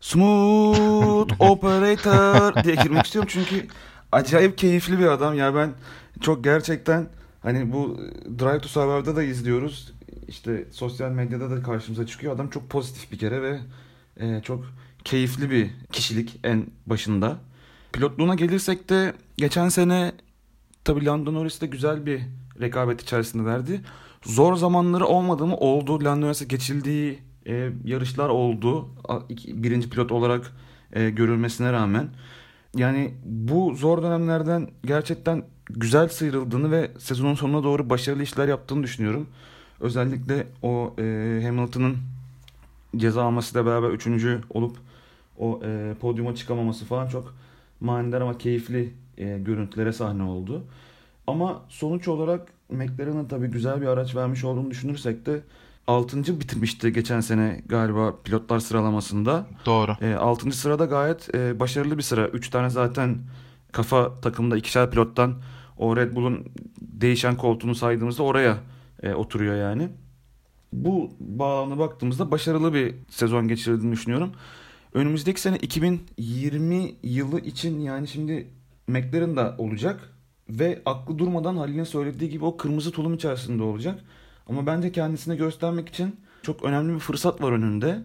Smooth 0.00 1.32
operator 1.40 2.64
diye 2.64 2.74
girmek 2.74 3.06
istiyorum 3.06 3.30
çünkü 3.32 3.66
acayip 4.12 4.58
keyifli 4.58 4.98
bir 4.98 5.06
adam. 5.06 5.34
Ya 5.34 5.54
ben 5.54 5.72
çok 6.20 6.44
gerçekten 6.44 7.08
hani 7.40 7.72
bu 7.72 8.00
Drive 8.38 8.60
to 8.60 8.68
Survive'da 8.68 9.16
da 9.16 9.22
izliyoruz. 9.22 9.92
İşte 10.28 10.64
sosyal 10.72 11.10
medyada 11.10 11.50
da 11.50 11.62
karşımıza 11.62 12.06
çıkıyor. 12.06 12.34
Adam 12.34 12.50
çok 12.50 12.70
pozitif 12.70 13.12
bir 13.12 13.18
kere 13.18 13.42
ve 13.42 13.60
e, 14.16 14.42
çok 14.42 14.64
keyifli 15.04 15.50
bir 15.50 15.70
kişilik 15.92 16.40
en 16.44 16.66
başında. 16.86 17.38
Pilotluğuna 17.92 18.34
gelirsek 18.34 18.88
de 18.88 19.12
geçen 19.36 19.68
sene 19.68 20.12
tabii 20.84 21.04
Lando 21.04 21.34
Norris 21.34 21.60
de 21.60 21.66
güzel 21.66 22.06
bir 22.06 22.20
rekabet 22.60 23.02
içerisinde 23.02 23.44
verdi. 23.44 23.80
Zor 24.22 24.56
zamanları 24.56 25.06
olmadı 25.06 25.46
mı? 25.46 25.56
Oldu. 25.56 26.04
Lando 26.04 26.26
Norris'e 26.26 26.44
geçildiği 26.44 27.18
e, 27.46 27.70
yarışlar 27.84 28.28
oldu. 28.28 28.88
Birinci 29.46 29.90
pilot 29.90 30.12
olarak 30.12 30.52
e, 30.92 31.10
görülmesine 31.10 31.72
rağmen. 31.72 32.08
Yani 32.76 33.14
bu 33.24 33.74
zor 33.74 34.02
dönemlerden 34.02 34.70
gerçekten 34.84 35.44
güzel 35.70 36.08
sıyrıldığını 36.08 36.70
ve 36.70 36.90
sezonun 36.98 37.34
sonuna 37.34 37.64
doğru 37.64 37.90
başarılı 37.90 38.22
işler 38.22 38.48
yaptığını 38.48 38.82
düşünüyorum. 38.82 39.26
Özellikle 39.80 40.46
o 40.62 40.94
e, 40.98 41.02
Hamilton'ın 41.44 41.96
ceza 42.96 43.22
almasıyla 43.22 43.66
beraber 43.66 43.90
üçüncü 43.90 44.40
olup 44.50 44.76
o 45.38 45.60
e, 45.64 45.94
podyuma 46.00 46.34
çıkamaması 46.34 46.84
falan 46.84 47.08
çok 47.08 47.34
manidar 47.82 48.20
ama 48.20 48.38
keyifli 48.38 48.94
e, 49.18 49.38
görüntülere 49.38 49.92
sahne 49.92 50.22
oldu. 50.22 50.64
Ama 51.26 51.62
sonuç 51.68 52.08
olarak 52.08 52.48
McLaren'ın 52.70 53.24
tabii 53.24 53.46
güzel 53.46 53.80
bir 53.80 53.86
araç 53.86 54.16
vermiş 54.16 54.44
olduğunu 54.44 54.70
düşünürsek 54.70 55.26
de 55.26 55.40
6. 55.86 56.40
bitirmişti 56.40 56.92
geçen 56.92 57.20
sene 57.20 57.62
galiba 57.66 58.14
pilotlar 58.24 58.58
sıralamasında. 58.58 59.46
Doğru. 59.66 59.96
E, 60.00 60.14
6. 60.14 60.52
sırada 60.52 60.84
gayet 60.84 61.34
e, 61.34 61.60
başarılı 61.60 61.98
bir 61.98 62.02
sıra. 62.02 62.28
3 62.28 62.50
tane 62.50 62.70
zaten 62.70 63.18
kafa 63.72 64.20
takımda 64.20 64.56
ikişer 64.56 64.90
pilottan 64.90 65.34
o 65.78 65.96
Red 65.96 66.14
Bull'un 66.14 66.46
değişen 66.80 67.36
koltuğunu 67.36 67.74
saydığımızda 67.74 68.22
oraya 68.22 68.58
e, 69.02 69.14
oturuyor 69.14 69.56
yani. 69.56 69.88
Bu 70.72 71.10
bağlamda 71.20 71.78
baktığımızda 71.78 72.30
başarılı 72.30 72.74
bir 72.74 72.94
sezon 73.08 73.48
geçirdiğini 73.48 73.92
düşünüyorum. 73.92 74.32
Önümüzdeki 74.94 75.40
sene 75.40 75.56
2020 75.56 76.94
yılı 77.02 77.40
için 77.40 77.80
yani 77.80 78.08
şimdi 78.08 78.50
McLaren 78.88 79.36
da 79.36 79.54
olacak 79.58 80.12
ve 80.48 80.82
aklı 80.86 81.18
durmadan 81.18 81.56
Halil'in 81.56 81.84
söylediği 81.84 82.30
gibi 82.30 82.44
o 82.44 82.56
kırmızı 82.56 82.90
tulum 82.90 83.14
içerisinde 83.14 83.62
olacak. 83.62 84.00
Ama 84.48 84.66
bence 84.66 84.92
kendisine 84.92 85.36
göstermek 85.36 85.88
için 85.88 86.16
çok 86.42 86.64
önemli 86.64 86.94
bir 86.94 86.98
fırsat 86.98 87.42
var 87.42 87.52
önünde. 87.52 88.02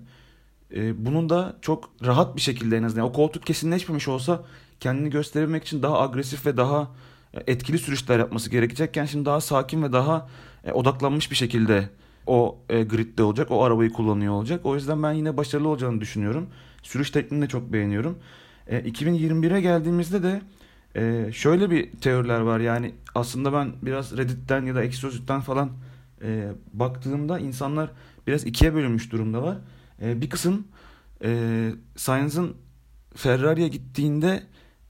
Ee, 0.75 1.05
bunun 1.05 1.29
da 1.29 1.57
çok 1.61 1.89
rahat 2.05 2.35
bir 2.35 2.41
şekilde 2.41 2.77
en 2.77 2.83
azından 2.83 3.05
o 3.05 3.11
koltuk 3.11 3.45
kesinleşmemiş 3.45 4.07
olsa 4.07 4.43
kendini 4.79 5.09
gösterebilmek 5.09 5.63
için 5.63 5.83
daha 5.83 6.01
agresif 6.01 6.45
ve 6.45 6.57
daha 6.57 6.91
e, 7.33 7.51
etkili 7.51 7.77
sürüşler 7.77 8.19
yapması 8.19 8.49
gerekecekken 8.49 9.05
şimdi 9.05 9.25
daha 9.25 9.41
sakin 9.41 9.83
ve 9.83 9.93
daha 9.93 10.29
e, 10.63 10.71
odaklanmış 10.71 11.31
bir 11.31 11.35
şekilde 11.35 11.89
o 12.27 12.57
e, 12.69 12.83
gridde 12.83 13.23
olacak. 13.23 13.51
O 13.51 13.63
arabayı 13.63 13.93
kullanıyor 13.93 14.33
olacak. 14.33 14.65
O 14.65 14.75
yüzden 14.75 15.03
ben 15.03 15.11
yine 15.11 15.37
başarılı 15.37 15.67
olacağını 15.69 16.01
düşünüyorum. 16.01 16.49
Sürüş 16.87 17.11
tekniğini 17.11 17.45
de 17.45 17.49
çok 17.49 17.73
beğeniyorum. 17.73 18.17
E, 18.67 18.79
2021'e 18.79 19.61
geldiğimizde 19.61 20.23
de 20.23 20.41
e, 20.95 21.31
şöyle 21.31 21.71
bir 21.71 21.91
teoriler 21.91 22.39
var. 22.39 22.59
Yani 22.59 22.93
aslında 23.15 23.53
ben 23.53 23.73
biraz 23.81 24.17
Reddit'ten 24.17 24.65
ya 24.65 24.75
da 24.75 24.83
Exosit'ten 24.83 25.41
falan 25.41 25.71
e, 26.21 26.51
baktığımda 26.73 27.39
insanlar 27.39 27.89
biraz 28.27 28.45
ikiye 28.45 28.73
bölünmüş 28.73 29.11
durumdalar. 29.11 29.57
E, 30.01 30.21
bir 30.21 30.29
kısım 30.29 30.67
e, 31.23 31.71
Sainz'ın 31.95 32.55
Ferrari'ye 33.15 33.67
gittiğinde 33.67 34.43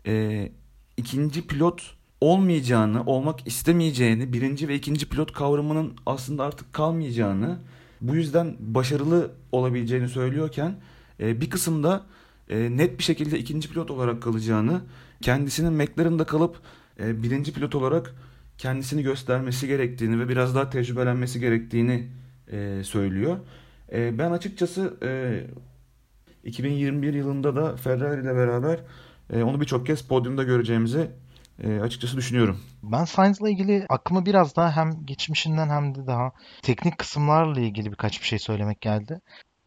e, 0.07 0.49
ikinci 0.97 1.47
pilot 1.47 1.97
olmayacağını, 2.21 3.03
olmak 3.05 3.47
istemeyeceğini, 3.47 4.33
birinci 4.33 4.67
ve 4.67 4.75
ikinci 4.75 5.09
pilot 5.09 5.33
kavramının 5.33 5.93
aslında 6.05 6.43
artık 6.43 6.73
kalmayacağını, 6.73 7.57
bu 8.01 8.15
yüzden 8.15 8.55
başarılı 8.59 9.31
olabileceğini 9.51 10.09
söylüyorken 10.09 10.75
e, 11.19 11.41
bir 11.41 11.49
kısımda 11.49 12.05
e, 12.49 12.77
net 12.77 12.99
bir 12.99 13.03
şekilde 13.03 13.39
ikinci 13.39 13.69
pilot 13.69 13.91
olarak 13.91 14.21
kalacağını, 14.21 14.81
kendisinin 15.21 15.73
McLaren'da 15.73 16.23
kalıp 16.23 16.57
e, 16.99 17.23
birinci 17.23 17.53
pilot 17.53 17.75
olarak 17.75 18.15
kendisini 18.57 19.03
göstermesi 19.03 19.67
gerektiğini 19.67 20.19
ve 20.19 20.29
biraz 20.29 20.55
daha 20.55 20.69
tecrübelenmesi 20.69 21.39
gerektiğini 21.39 22.07
e, 22.51 22.83
söylüyor. 22.83 23.37
E, 23.91 24.17
ben 24.17 24.31
açıkçası 24.31 24.97
e, 25.03 25.43
2021 26.43 27.13
yılında 27.13 27.55
da 27.55 27.75
Ferrari 27.75 28.21
ile 28.21 28.35
beraber 28.35 28.79
e, 29.33 29.43
onu 29.43 29.61
birçok 29.61 29.85
kez 29.85 30.01
podyumda 30.01 30.43
göreceğimizi 30.43 31.11
e, 31.63 31.79
açıkçası 31.79 32.17
düşünüyorum. 32.17 32.59
Ben 32.83 33.05
Sainz'la 33.05 33.49
ilgili 33.49 33.85
aklıma 33.89 34.25
biraz 34.25 34.55
daha 34.55 34.71
hem 34.71 35.05
geçmişinden 35.05 35.69
hem 35.69 35.95
de 35.95 36.07
daha 36.07 36.31
teknik 36.61 36.97
kısımlarla 36.97 37.59
ilgili 37.59 37.91
birkaç 37.91 38.21
bir 38.21 38.25
şey 38.25 38.39
söylemek 38.39 38.81
geldi. 38.81 39.19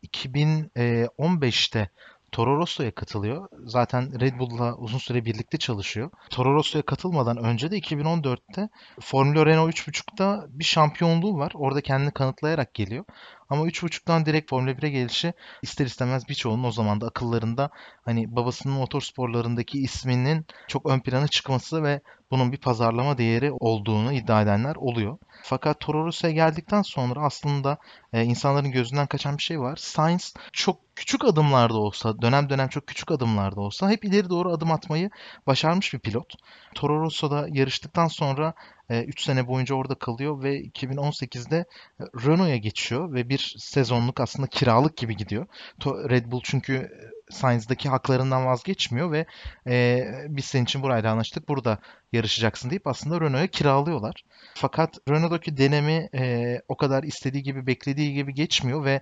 2015'te 0.04 1.90
Toro 2.32 2.56
Rosso'ya 2.56 2.94
katılıyor. 2.94 3.48
Zaten 3.64 4.20
Red 4.20 4.38
Bull'la 4.38 4.76
uzun 4.76 4.98
süre 4.98 5.24
birlikte 5.24 5.58
çalışıyor. 5.58 6.10
Toro 6.30 6.54
Rosso'ya 6.54 6.82
katılmadan 6.82 7.36
önce 7.36 7.70
de 7.70 7.78
2014'te 7.78 8.68
Formula 9.00 9.46
Renault 9.46 9.74
3.5'da 9.74 10.46
bir 10.48 10.64
şampiyonluğu 10.64 11.38
var. 11.38 11.52
Orada 11.54 11.80
kendini 11.80 12.10
kanıtlayarak 12.10 12.74
geliyor. 12.74 13.04
Ama 13.48 13.66
3.5'tan 13.66 14.26
direkt 14.26 14.50
Formula 14.50 14.70
1'e 14.70 14.90
gelişi 14.90 15.32
ister 15.62 15.86
istemez 15.86 16.28
birçoğunun 16.28 16.64
o 16.64 16.72
zaman 16.72 17.00
da 17.00 17.06
akıllarında 17.06 17.70
hani 18.04 18.36
babasının 18.36 18.74
motorsporlarındaki 18.74 19.78
isminin 19.78 20.46
çok 20.68 20.86
ön 20.90 21.00
plana 21.00 21.28
çıkması 21.28 21.82
ve 21.82 22.00
bunun 22.31 22.53
bir 22.53 22.57
pazarlama 22.57 23.19
değeri 23.19 23.53
olduğunu 23.53 24.12
iddia 24.12 24.43
edenler 24.43 24.77
oluyor. 24.77 25.19
Fakat 25.43 25.81
Toro 25.81 26.07
Rosso'ya 26.07 26.33
geldikten 26.33 26.83
sonra 26.83 27.21
aslında 27.21 27.79
e, 28.12 28.25
insanların 28.25 28.71
gözünden 28.71 29.07
kaçan 29.07 29.38
bir 29.38 29.43
şey 29.43 29.61
var. 29.61 29.77
Science 29.77 30.25
çok 30.53 30.77
küçük 30.97 31.25
adımlarda 31.25 31.79
olsa, 31.79 32.23
dönem 32.23 32.51
dönem 32.51 32.69
çok 32.69 32.87
küçük 32.87 33.11
adımlarda 33.11 33.61
olsa 33.61 33.90
hep 33.90 34.05
ileri 34.05 34.31
doğru 34.31 34.53
adım 34.53 34.73
atmayı 34.73 35.11
başarmış 35.47 35.95
bir 35.95 35.99
pilot. 35.99 36.35
Toro 36.75 37.01
Rosso'da 37.01 37.47
yarıştıktan 37.51 38.09
sonra 38.09 38.55
3 38.90 39.23
sene 39.23 39.47
boyunca 39.47 39.75
orada 39.75 39.95
kalıyor 39.95 40.43
ve 40.43 40.61
2018'de 40.61 41.64
Renault'a 42.01 42.57
geçiyor 42.57 43.12
ve 43.12 43.29
bir 43.29 43.55
sezonluk 43.59 44.21
aslında 44.21 44.47
kiralık 44.47 44.97
gibi 44.97 45.16
gidiyor. 45.16 45.47
Red 45.85 46.33
Bull 46.33 46.40
çünkü 46.45 46.90
Sainz'daki 47.31 47.88
haklarından 47.88 48.47
vazgeçmiyor 48.47 49.12
ve 49.12 49.27
e, 49.66 50.05
biz 50.29 50.45
senin 50.45 50.64
için 50.64 50.83
burayla 50.83 51.12
anlaştık 51.12 51.49
burada 51.49 51.79
yarışacaksın 52.12 52.71
deyip 52.71 52.87
aslında 52.87 53.21
Renault'a 53.21 53.47
kiralıyorlar. 53.47 54.25
Fakat 54.55 54.99
Renault'daki 55.09 55.57
denemi 55.57 56.09
e, 56.14 56.57
o 56.69 56.77
kadar 56.77 57.03
istediği 57.03 57.43
gibi 57.43 57.66
beklediği 57.66 58.14
gibi 58.14 58.35
geçmiyor 58.35 58.85
ve 58.85 59.01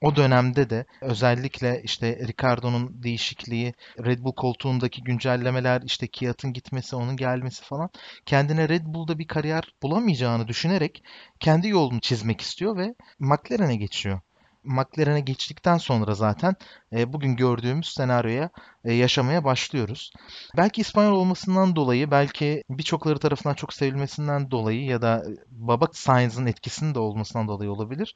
o 0.00 0.16
dönemde 0.16 0.70
de 0.70 0.84
özellikle 1.00 1.82
işte 1.84 2.18
Ricardo'nun 2.28 3.02
değişikliği, 3.02 3.74
Red 4.04 4.18
Bull 4.18 4.32
koltuğundaki 4.32 5.02
güncellemeler, 5.02 5.82
işte 5.84 6.06
Kiat'ın 6.06 6.52
gitmesi, 6.52 6.96
onun 6.96 7.16
gelmesi 7.16 7.62
falan 7.64 7.90
kendine 8.26 8.68
Red 8.68 8.84
Bull'da 8.84 9.18
bir 9.18 9.26
kariyer 9.26 9.74
bulamayacağını 9.82 10.48
düşünerek 10.48 11.02
kendi 11.40 11.68
yolunu 11.68 12.00
çizmek 12.00 12.40
istiyor 12.40 12.76
ve 12.76 12.94
McLaren'e 13.18 13.76
geçiyor. 13.76 14.20
McLaren'e 14.64 15.20
geçtikten 15.20 15.78
sonra 15.78 16.14
zaten 16.14 16.54
e, 16.92 17.12
bugün 17.12 17.36
gördüğümüz 17.36 17.88
senaryoya 17.88 18.50
e, 18.84 18.92
yaşamaya 18.92 19.44
başlıyoruz. 19.44 20.12
Belki 20.56 20.80
İspanyol 20.80 21.12
olmasından 21.12 21.76
dolayı, 21.76 22.10
belki 22.10 22.64
birçokları 22.70 23.18
tarafından 23.18 23.54
çok 23.54 23.72
sevilmesinden 23.74 24.50
dolayı 24.50 24.84
ya 24.84 25.02
da 25.02 25.24
baba 25.50 25.88
Sainz'ın 25.92 26.46
etkisinin 26.46 26.94
de 26.94 26.98
olmasından 26.98 27.48
dolayı 27.48 27.72
olabilir. 27.72 28.14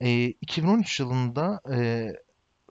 E, 0.00 0.24
2013 0.26 1.00
yılında 1.00 1.60
e, 1.74 2.08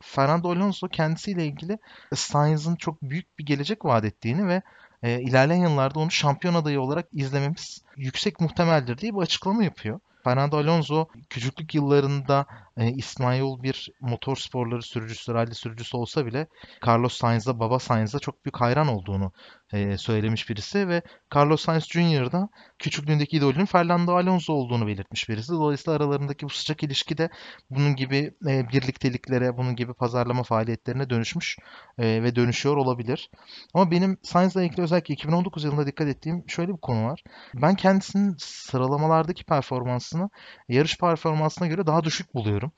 Fernando 0.01 0.51
Alonso 0.51 0.87
kendisiyle 0.87 1.45
ilgili 1.45 1.77
Sainz'ın 2.15 2.75
çok 2.75 3.01
büyük 3.01 3.39
bir 3.39 3.45
gelecek 3.45 3.85
vaat 3.85 4.05
ettiğini 4.05 4.47
ve 4.47 4.61
e, 5.03 5.21
ilerleyen 5.21 5.61
yıllarda 5.61 5.99
onu 5.99 6.11
şampiyon 6.11 6.53
adayı 6.53 6.81
olarak 6.81 7.07
izlememiz 7.11 7.81
yüksek 7.97 8.39
muhtemeldir 8.39 8.97
diye 8.97 9.13
bir 9.13 9.21
açıklama 9.21 9.63
yapıyor. 9.63 9.99
Fernando 10.23 10.57
Alonso 10.57 11.07
küçüklük 11.29 11.75
yıllarında 11.75 12.45
e, 12.77 12.91
İspanyol 12.91 13.63
bir 13.63 13.89
motor 14.01 14.35
sporları 14.35 14.81
sürücüsü, 14.81 15.33
rally 15.33 15.53
sürücüsü 15.53 15.97
olsa 15.97 16.25
bile 16.25 16.47
Carlos 16.87 17.17
Sainz'a, 17.17 17.59
baba 17.59 17.79
Sainz'a 17.79 18.19
çok 18.19 18.45
büyük 18.45 18.61
hayran 18.61 18.87
olduğunu 18.87 19.31
e, 19.73 19.97
söylemiş 19.97 20.49
birisi 20.49 20.87
ve 20.87 21.01
Carlos 21.35 21.61
Sainz 21.61 21.87
Jr. 21.87 22.31
da 22.31 22.49
küçüklüğündeki 22.79 23.37
idolünün 23.37 23.65
Fernando 23.65 24.15
Alonso 24.15 24.53
olduğunu 24.53 24.87
belirtmiş 24.87 25.29
birisi. 25.29 25.51
Dolayısıyla 25.51 25.97
aralarındaki 25.97 26.45
bu 26.45 26.49
sıcak 26.49 26.83
ilişki 26.83 27.17
de 27.17 27.29
bunun 27.69 27.95
gibi 27.95 28.33
e, 28.47 28.69
birlikteliklere, 28.69 29.57
bunun 29.57 29.75
gibi 29.75 29.93
pazarlama 29.93 30.43
faaliyetlerine 30.43 31.09
dönüşmüş 31.09 31.57
e, 31.97 32.23
ve 32.23 32.35
dönüşüyor 32.35 32.77
olabilir. 32.77 33.29
Ama 33.73 33.91
benim 33.91 34.17
Sainz'la 34.23 34.63
ilgili 34.63 34.81
özellikle 34.81 35.13
2019 35.13 35.63
yılında 35.63 35.87
dikkat 35.87 36.07
ettiğim 36.07 36.43
şöyle 36.47 36.73
bir 36.73 36.81
konu 36.81 37.05
var. 37.05 37.23
Ben 37.53 37.75
kendisinin 37.75 38.35
sıralamalardaki 38.39 39.43
performansını 40.13 40.29
yarış 40.69 40.97
performansına 40.97 41.67
göre 41.67 41.87
daha 41.87 42.03
düşük 42.03 42.33
buluyorum. 42.33 42.71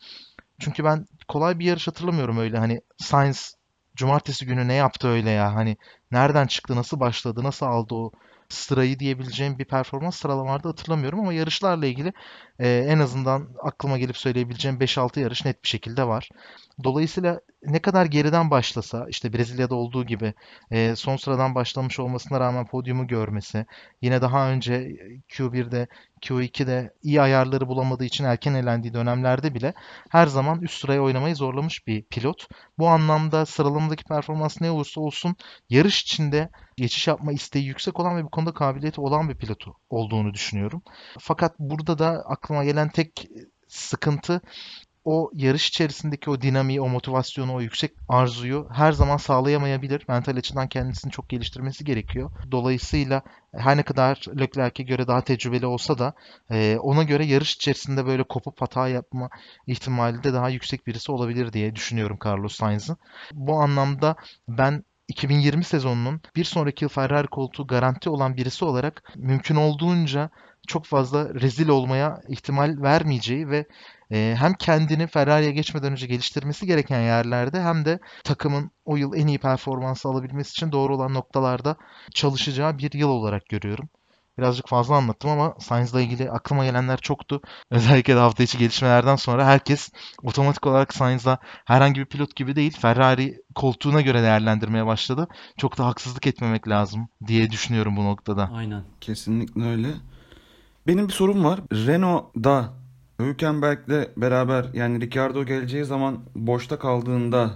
Çünkü 0.60 0.84
ben 0.84 1.06
kolay 1.28 1.60
bir 1.60 1.66
yarış 1.66 1.88
hatırlamıyorum 1.88 2.38
öyle 2.38 2.58
hani 2.58 2.82
Sainz 2.98 3.56
cumartesi 3.96 4.46
günü 4.46 4.68
ne 4.68 4.74
yaptı 4.74 5.08
öyle 5.08 5.30
ya 5.32 5.56
hani 5.56 5.78
nereden 6.12 6.48
çıktı 6.48 6.76
nasıl 6.76 7.00
başladı 7.00 7.44
nasıl 7.44 7.66
aldı 7.66 7.96
o 7.96 8.12
sırayı 8.50 9.00
diyebileceğim 9.00 9.60
bir 9.60 9.66
performans 9.66 10.16
sıralamalarda 10.16 10.70
hatırlamıyorum 10.70 11.20
ama 11.20 11.34
yarışlarla 11.34 11.86
ilgili 11.86 12.14
e, 12.60 12.70
en 12.70 13.00
azından 13.00 13.50
aklıma 13.64 13.98
gelip 13.98 14.18
söyleyebileceğim 14.18 14.80
5-6 14.80 15.20
yarış 15.20 15.46
net 15.46 15.64
bir 15.64 15.68
şekilde 15.70 16.08
var. 16.08 16.30
Dolayısıyla 16.84 17.40
ne 17.64 17.80
kadar 17.80 18.06
geriden 18.06 18.52
başlasa 18.52 19.06
işte 19.10 19.34
Brezilya'da 19.34 19.76
olduğu 19.76 20.06
gibi 20.06 20.34
e, 20.72 20.96
son 20.96 21.18
sıradan 21.18 21.56
başlamış 21.56 22.00
olmasına 22.00 22.40
rağmen 22.40 22.68
podyumu 22.68 23.08
görmesi 23.08 23.66
yine 24.02 24.22
daha 24.22 24.50
önce 24.50 24.74
Q1'de 25.30 25.88
Q2'de 26.26 26.94
iyi 27.04 27.22
ayarları 27.22 27.68
bulamadığı 27.68 28.06
için 28.06 28.24
erken 28.24 28.54
elendiği 28.54 28.94
dönemlerde 28.94 29.54
bile 29.54 29.74
her 30.10 30.28
zaman 30.28 30.62
üst 30.62 30.82
sıraya 30.82 31.02
oynamayı 31.02 31.36
zorlamış 31.36 31.88
bir 31.88 32.04
pilot. 32.04 32.48
Bu 32.78 32.88
anlamda 32.88 33.46
sıralamadaki 33.46 34.04
performans 34.04 34.62
ne 34.62 34.72
olursa 34.72 35.02
olsun 35.02 35.36
yarış 35.70 36.02
içinde 36.02 36.50
geçiş 36.78 37.08
yapma 37.08 37.34
isteği 37.34 37.66
yüksek 37.66 38.00
olan 38.00 38.18
ve 38.18 38.24
bu 38.24 38.30
konuda 38.30 38.54
kabiliyeti 38.54 39.02
olan 39.02 39.30
bir 39.30 39.36
pilot 39.36 39.66
olduğunu 39.90 40.34
düşünüyorum. 40.34 40.82
Fakat 41.20 41.60
burada 41.60 42.00
da 42.00 42.24
aklıma 42.26 42.64
gelen 42.64 42.90
tek 42.90 43.28
sıkıntı 43.68 44.42
o 45.06 45.32
yarış 45.34 45.68
içerisindeki 45.70 46.30
o 46.30 46.42
dinamiği, 46.42 46.82
o 46.82 46.90
motivasyonu, 46.90 47.54
o 47.56 47.62
yüksek 47.62 47.92
arzuyu 48.10 48.68
her 48.72 48.92
zaman 48.92 49.18
sağlayamayabilir. 49.18 50.06
Mental 50.08 50.38
açıdan 50.38 50.68
kendisini 50.68 51.12
çok 51.12 51.30
geliştirmesi 51.30 51.86
gerekiyor. 51.86 52.32
Dolayısıyla 52.52 53.22
her 53.54 53.78
ne 53.78 53.84
kadar 53.84 54.22
Leclerc'e 54.40 54.84
göre 54.84 55.08
daha 55.08 55.22
tecrübeli 55.22 55.66
olsa 55.66 55.98
da 55.98 56.14
e, 56.52 56.78
ona 56.78 57.04
göre 57.04 57.26
yarış 57.26 57.56
içerisinde 57.56 58.06
böyle 58.06 58.24
kopup 58.24 58.62
hata 58.62 58.88
yapma 58.88 59.30
ihtimali 59.68 60.24
de 60.24 60.34
daha 60.34 60.50
yüksek 60.50 60.88
birisi 60.88 61.12
olabilir 61.12 61.54
diye 61.54 61.76
düşünüyorum 61.76 62.20
Carlos 62.26 62.56
Sainz'ın. 62.56 62.98
Bu 63.34 63.60
anlamda 63.60 64.16
ben 64.48 64.84
2020 65.08 65.64
sezonunun 65.64 66.22
bir 66.36 66.44
sonraki 66.44 66.84
yıl 66.84 66.90
Ferrari 66.90 67.28
koltuğu 67.28 67.68
garanti 67.68 68.10
olan 68.10 68.38
birisi 68.38 68.66
olarak 68.66 69.14
mümkün 69.16 69.56
olduğunca 69.56 70.30
çok 70.68 70.86
fazla 70.86 71.34
rezil 71.34 71.68
olmaya 71.68 72.22
ihtimal 72.28 72.82
vermeyeceği 72.82 73.50
ve 73.50 73.66
e, 74.12 74.36
hem 74.40 74.54
kendini 74.54 75.08
Ferrari'ye 75.08 75.52
geçmeden 75.52 75.92
önce 75.92 76.08
geliştirmesi 76.08 76.66
gereken 76.66 77.02
yerlerde 77.02 77.62
hem 77.62 77.86
de 77.86 78.00
takımın 78.24 78.72
o 78.86 78.98
yıl 78.98 79.14
en 79.16 79.28
iyi 79.28 79.40
performansı 79.40 80.10
alabilmesi 80.10 80.52
için 80.52 80.72
doğru 80.72 80.96
olan 80.96 81.14
noktalarda 81.14 81.76
çalışacağı 82.14 82.78
bir 82.78 82.94
yıl 82.94 83.10
olarak 83.10 83.50
görüyorum. 83.50 83.90
Birazcık 84.38 84.68
fazla 84.68 84.96
anlattım 84.96 85.30
ama 85.30 85.56
Sainz'la 85.60 86.02
ilgili 86.02 86.32
aklıma 86.32 86.66
gelenler 86.66 86.98
çoktu. 86.98 87.42
Özellikle 87.72 88.16
de 88.16 88.20
hafta 88.20 88.44
içi 88.44 88.58
gelişmelerden 88.58 89.16
sonra 89.16 89.46
herkes 89.46 89.90
otomatik 90.24 90.68
olarak 90.68 90.94
Sainz'la 90.94 91.38
herhangi 91.66 92.00
bir 92.00 92.06
pilot 92.06 92.36
gibi 92.36 92.56
değil 92.56 92.78
Ferrari 92.80 93.42
koltuğuna 93.56 94.02
göre 94.02 94.22
değerlendirmeye 94.22 94.86
başladı. 94.86 95.28
Çok 95.58 95.78
da 95.78 95.86
haksızlık 95.86 96.28
etmemek 96.28 96.68
lazım 96.68 97.08
diye 97.28 97.52
düşünüyorum 97.52 97.98
bu 97.98 98.06
noktada. 98.06 98.50
Aynen. 98.54 98.84
Kesinlikle 99.02 99.66
öyle. 99.66 99.90
Benim 100.88 101.08
bir 101.08 101.14
sorum 101.14 101.44
var. 101.44 101.60
Renault'da 101.72 102.74
Hülkenberg'le 103.20 104.18
beraber 104.18 104.66
yani 104.74 105.02
Ricardo 105.02 105.46
geleceği 105.46 105.84
zaman 105.86 106.20
boşta 106.36 106.80
kaldığında 106.80 107.52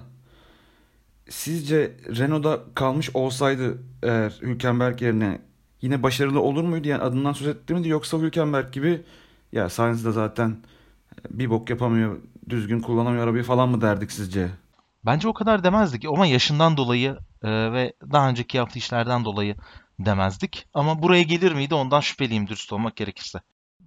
sizce 1.29 1.97
Renault'da 2.17 2.59
kalmış 2.75 3.15
olsaydı 3.15 3.77
eğer 4.03 4.39
Hülkenberg 4.41 5.01
yerine 5.01 5.41
yine 5.81 6.03
başarılı 6.03 6.41
olur 6.41 6.63
muydu? 6.63 6.87
Yani 6.87 7.03
adından 7.03 7.33
söz 7.33 7.47
etti 7.47 7.73
miydi 7.73 7.89
yoksa 7.89 8.17
Hülkenberg 8.17 8.73
gibi 8.73 9.01
ya 9.51 9.69
Sainz 9.69 10.05
de 10.05 10.11
zaten 10.11 10.57
bir 11.29 11.49
bok 11.49 11.69
yapamıyor, 11.69 12.21
düzgün 12.49 12.79
kullanamıyor 12.79 13.23
arabayı 13.23 13.43
falan 13.43 13.69
mı 13.69 13.81
derdik 13.81 14.11
sizce? 14.11 14.49
Bence 15.05 15.27
o 15.27 15.33
kadar 15.33 15.63
demezdik 15.63 16.05
ama 16.05 16.25
yaşından 16.25 16.77
dolayı 16.77 17.17
e, 17.43 17.73
ve 17.73 17.93
daha 18.11 18.29
önceki 18.29 18.57
yaptığı 18.57 18.79
işlerden 18.79 19.25
dolayı 19.25 19.55
demezdik. 19.99 20.67
Ama 20.73 21.01
buraya 21.01 21.23
gelir 21.23 21.51
miydi 21.51 21.75
ondan 21.75 21.99
şüpheliyim 21.99 22.47
dürüst 22.47 22.73
olmak 22.73 22.95
gerekirse. 22.95 23.39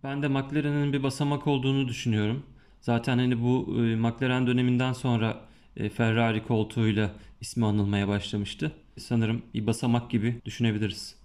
Ben 0.05 0.23
de 0.23 0.29
McLaren'in 0.29 0.93
bir 0.93 1.03
basamak 1.03 1.47
olduğunu 1.47 1.89
düşünüyorum. 1.89 2.47
Zaten 2.81 3.19
hani 3.19 3.43
bu 3.43 3.77
e, 3.77 3.97
McLaren 3.97 4.47
döneminden 4.47 4.93
sonra 4.93 5.41
e, 5.77 5.89
Ferrari 5.89 6.47
koltuğuyla 6.47 7.11
ismi 7.41 7.67
anılmaya 7.67 8.09
başlamıştı. 8.09 8.73
Sanırım 8.99 9.43
bir 9.55 9.67
basamak 9.67 10.11
gibi 10.11 10.41
düşünebiliriz. 10.45 11.17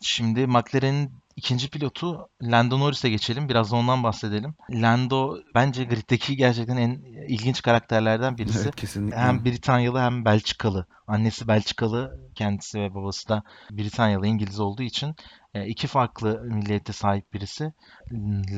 Şimdi 0.00 0.46
McLaren'in 0.46 1.10
ikinci 1.36 1.70
pilotu 1.70 2.28
Lando 2.42 2.80
Norris'e 2.80 3.10
geçelim. 3.10 3.48
Biraz 3.48 3.72
da 3.72 3.76
ondan 3.76 4.02
bahsedelim. 4.02 4.54
Lando 4.70 5.38
bence 5.54 5.84
griddeki 5.84 6.36
gerçekten 6.36 6.76
en 6.76 6.90
ilginç 7.28 7.62
karakterlerden 7.62 8.38
birisi. 8.38 8.58
Evet 8.62 8.76
kesinlikle. 8.76 9.16
Hem 9.16 9.44
Britanyalı 9.44 10.00
hem 10.00 10.24
Belçikalı. 10.24 10.86
Annesi 11.06 11.48
Belçikalı, 11.48 12.20
kendisi 12.34 12.80
ve 12.80 12.94
babası 12.94 13.28
da 13.28 13.42
Britanyalı 13.70 14.26
İngiliz 14.26 14.60
olduğu 14.60 14.82
için 14.82 15.14
e, 15.54 15.66
iki 15.66 15.86
farklı 15.86 16.40
milliyete 16.44 16.92
sahip 16.92 17.32
birisi. 17.32 17.72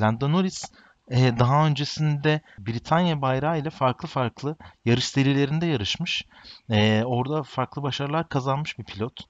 Lando 0.00 0.32
Norris 0.32 0.64
e, 1.10 1.38
daha 1.38 1.66
öncesinde 1.66 2.40
Britanya 2.58 3.22
bayrağı 3.22 3.58
ile 3.58 3.70
farklı 3.70 4.08
farklı 4.08 4.56
yarış 4.84 5.04
serilerinde 5.04 5.66
yarışmış. 5.66 6.22
E, 6.70 7.02
orada 7.04 7.42
farklı 7.42 7.82
başarılar 7.82 8.28
kazanmış 8.28 8.78
bir 8.78 8.84
pilot. 8.84 9.20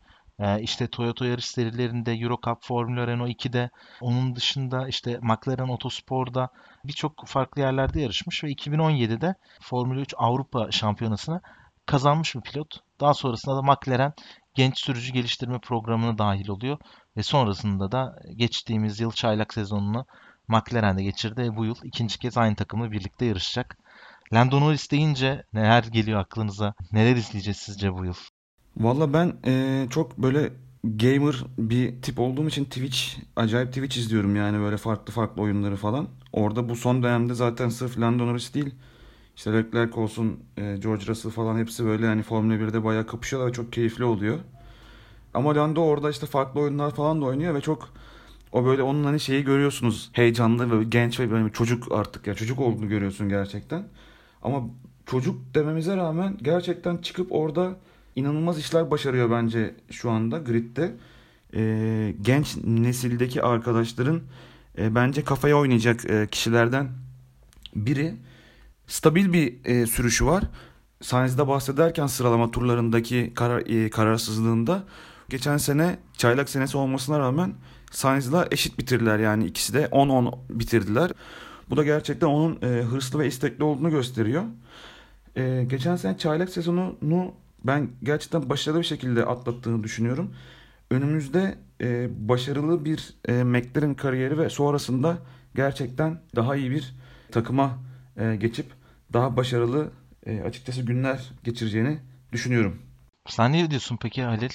İşte 0.60 0.86
Toyota 0.86 1.26
yarış 1.26 1.46
serilerinde, 1.46 2.12
Euro 2.12 2.38
Cup, 2.44 2.58
Formula 2.62 3.06
Renault 3.06 3.28
2'de, 3.30 3.70
onun 4.00 4.36
dışında 4.36 4.88
işte 4.88 5.18
McLaren 5.22 5.68
Otospor'da 5.68 6.48
birçok 6.84 7.26
farklı 7.26 7.62
yerlerde 7.62 8.00
yarışmış 8.00 8.44
ve 8.44 8.52
2017'de 8.52 9.34
Formula 9.62 10.00
3 10.00 10.14
Avrupa 10.18 10.70
Şampiyonası'nı 10.70 11.40
kazanmış 11.86 12.34
bir 12.34 12.40
pilot. 12.40 12.80
Daha 13.00 13.14
sonrasında 13.14 13.56
da 13.56 13.62
McLaren 13.62 14.12
genç 14.54 14.78
sürücü 14.84 15.12
geliştirme 15.12 15.58
programına 15.58 16.18
dahil 16.18 16.48
oluyor 16.48 16.78
ve 17.16 17.22
sonrasında 17.22 17.92
da 17.92 18.16
geçtiğimiz 18.36 19.00
yıl 19.00 19.10
çaylak 19.12 19.54
sezonunu 19.54 20.06
McLaren'de 20.48 21.02
geçirdi 21.02 21.42
ve 21.42 21.56
bu 21.56 21.64
yıl 21.64 21.76
ikinci 21.84 22.18
kez 22.18 22.38
aynı 22.38 22.56
takımla 22.56 22.90
birlikte 22.90 23.24
yarışacak. 23.24 23.78
Lando 24.32 24.60
Norris 24.60 24.90
deyince 24.90 25.42
neler 25.52 25.84
geliyor 25.84 26.20
aklınıza? 26.20 26.74
Neler 26.92 27.16
izleyeceğiz 27.16 27.58
sizce 27.58 27.92
bu 27.92 28.04
yıl? 28.04 28.14
Valla 28.76 29.12
ben 29.12 29.32
e, 29.46 29.86
çok 29.90 30.18
böyle 30.18 30.52
gamer 30.84 31.44
bir 31.58 32.02
tip 32.02 32.20
olduğum 32.20 32.48
için 32.48 32.64
Twitch, 32.64 32.98
acayip 33.36 33.68
Twitch 33.68 33.96
izliyorum 33.98 34.36
yani 34.36 34.58
böyle 34.58 34.76
farklı 34.76 35.12
farklı 35.12 35.42
oyunları 35.42 35.76
falan. 35.76 36.08
Orada 36.32 36.68
bu 36.68 36.76
son 36.76 37.02
dönemde 37.02 37.34
zaten 37.34 37.68
sırf 37.68 38.00
Lando 38.00 38.26
Norris 38.26 38.54
değil, 38.54 38.74
İşte 39.36 39.52
Leclerc 39.52 40.00
olsun, 40.00 40.40
e, 40.56 40.76
George 40.82 41.06
Russell 41.06 41.32
falan 41.32 41.58
hepsi 41.58 41.84
böyle 41.84 42.06
hani 42.06 42.22
Formula 42.22 42.54
1'de 42.54 42.84
bayağı 42.84 43.06
kapışıyorlar 43.06 43.48
ve 43.50 43.54
çok 43.54 43.72
keyifli 43.72 44.04
oluyor. 44.04 44.38
Ama 45.34 45.54
Lando 45.56 45.80
orada 45.84 46.10
işte 46.10 46.26
farklı 46.26 46.60
oyunlar 46.60 46.90
falan 46.94 47.20
da 47.20 47.24
oynuyor 47.24 47.54
ve 47.54 47.60
çok 47.60 47.88
o 48.52 48.64
böyle 48.64 48.82
onun 48.82 49.04
hani 49.04 49.20
şeyi 49.20 49.44
görüyorsunuz. 49.44 50.10
Heyecanlı 50.12 50.80
ve 50.80 50.84
genç 50.84 51.20
ve 51.20 51.30
böyle 51.30 51.52
çocuk 51.52 51.92
artık 51.92 52.26
ya 52.26 52.34
çocuk 52.34 52.60
olduğunu 52.60 52.88
görüyorsun 52.88 53.28
gerçekten. 53.28 53.88
Ama 54.42 54.62
çocuk 55.06 55.54
dememize 55.54 55.96
rağmen 55.96 56.38
gerçekten 56.42 56.96
çıkıp 56.96 57.32
orada 57.32 57.76
inanılmaz 58.16 58.58
işler 58.58 58.90
başarıyor 58.90 59.30
bence 59.30 59.74
şu 59.90 60.10
anda 60.10 60.38
gridde. 60.38 60.94
Ee, 61.54 62.14
genç 62.22 62.56
nesildeki 62.64 63.42
arkadaşların 63.42 64.20
e, 64.78 64.94
bence 64.94 65.24
kafaya 65.24 65.58
oynayacak 65.58 66.10
e, 66.10 66.26
kişilerden 66.26 66.88
biri. 67.76 68.14
Stabil 68.86 69.32
bir 69.32 69.64
e, 69.64 69.86
sürüşü 69.86 70.26
var. 70.26 70.44
Sainz'de 71.02 71.48
bahsederken 71.48 72.06
sıralama 72.06 72.50
turlarındaki 72.50 73.32
karar, 73.34 73.60
e, 73.66 73.90
kararsızlığında 73.90 74.84
geçen 75.28 75.56
sene 75.56 75.98
çaylak 76.16 76.48
senesi 76.48 76.76
olmasına 76.76 77.18
rağmen 77.18 77.54
Sainz'la 77.90 78.48
eşit 78.50 78.78
bitirdiler 78.78 79.18
yani 79.18 79.46
ikisi 79.46 79.74
de 79.74 79.84
10-10 79.84 80.38
bitirdiler. 80.50 81.10
Bu 81.70 81.76
da 81.76 81.84
gerçekten 81.84 82.26
onun 82.26 82.58
e, 82.62 82.66
hırslı 82.66 83.18
ve 83.18 83.26
istekli 83.26 83.64
olduğunu 83.64 83.90
gösteriyor. 83.90 84.44
E, 85.36 85.64
geçen 85.66 85.96
sene 85.96 86.18
çaylak 86.18 86.50
sezonunu 86.50 87.32
ben 87.64 87.90
gerçekten 88.02 88.50
başarılı 88.50 88.80
bir 88.80 88.86
şekilde 88.86 89.24
atlattığını 89.24 89.84
düşünüyorum. 89.84 90.34
Önümüzde 90.90 91.58
e, 91.80 92.08
başarılı 92.28 92.84
bir 92.84 93.14
e, 93.28 93.44
McLaren 93.44 93.94
kariyeri 93.94 94.38
ve 94.38 94.50
sonrasında 94.50 95.18
gerçekten 95.54 96.20
daha 96.36 96.56
iyi 96.56 96.70
bir 96.70 96.94
takıma 97.30 97.78
e, 98.16 98.36
geçip 98.36 98.66
daha 99.12 99.36
başarılı 99.36 99.90
e, 100.26 100.40
açıkçası 100.40 100.82
günler 100.82 101.30
geçireceğini 101.44 101.98
düşünüyorum. 102.32 102.82
Sen 103.26 103.52
ne 103.52 103.70
diyorsun 103.70 103.98
peki 104.02 104.22
Halil? 104.22 104.50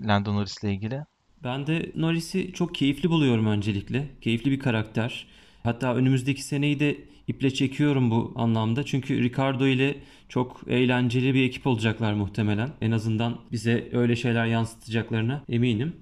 Lando 0.00 0.34
Norris 0.34 0.64
ile 0.64 0.72
ilgili? 0.72 1.04
Ben 1.44 1.66
de 1.66 1.92
Norris'i 1.94 2.52
çok 2.52 2.74
keyifli 2.74 3.10
buluyorum 3.10 3.46
öncelikle. 3.46 4.08
Keyifli 4.20 4.50
bir 4.50 4.58
karakter. 4.58 5.26
Hatta 5.62 5.94
önümüzdeki 5.94 6.42
seneyi 6.42 6.80
de 6.80 6.96
iple 7.28 7.54
çekiyorum 7.54 8.10
bu 8.10 8.32
anlamda. 8.36 8.84
Çünkü 8.84 9.22
Ricardo 9.22 9.66
ile 9.66 9.96
çok 10.28 10.60
eğlenceli 10.68 11.34
bir 11.34 11.42
ekip 11.42 11.66
olacaklar 11.66 12.12
muhtemelen. 12.12 12.70
En 12.80 12.90
azından 12.90 13.38
bize 13.52 13.88
öyle 13.92 14.16
şeyler 14.16 14.46
yansıtacaklarına 14.46 15.44
eminim. 15.48 15.92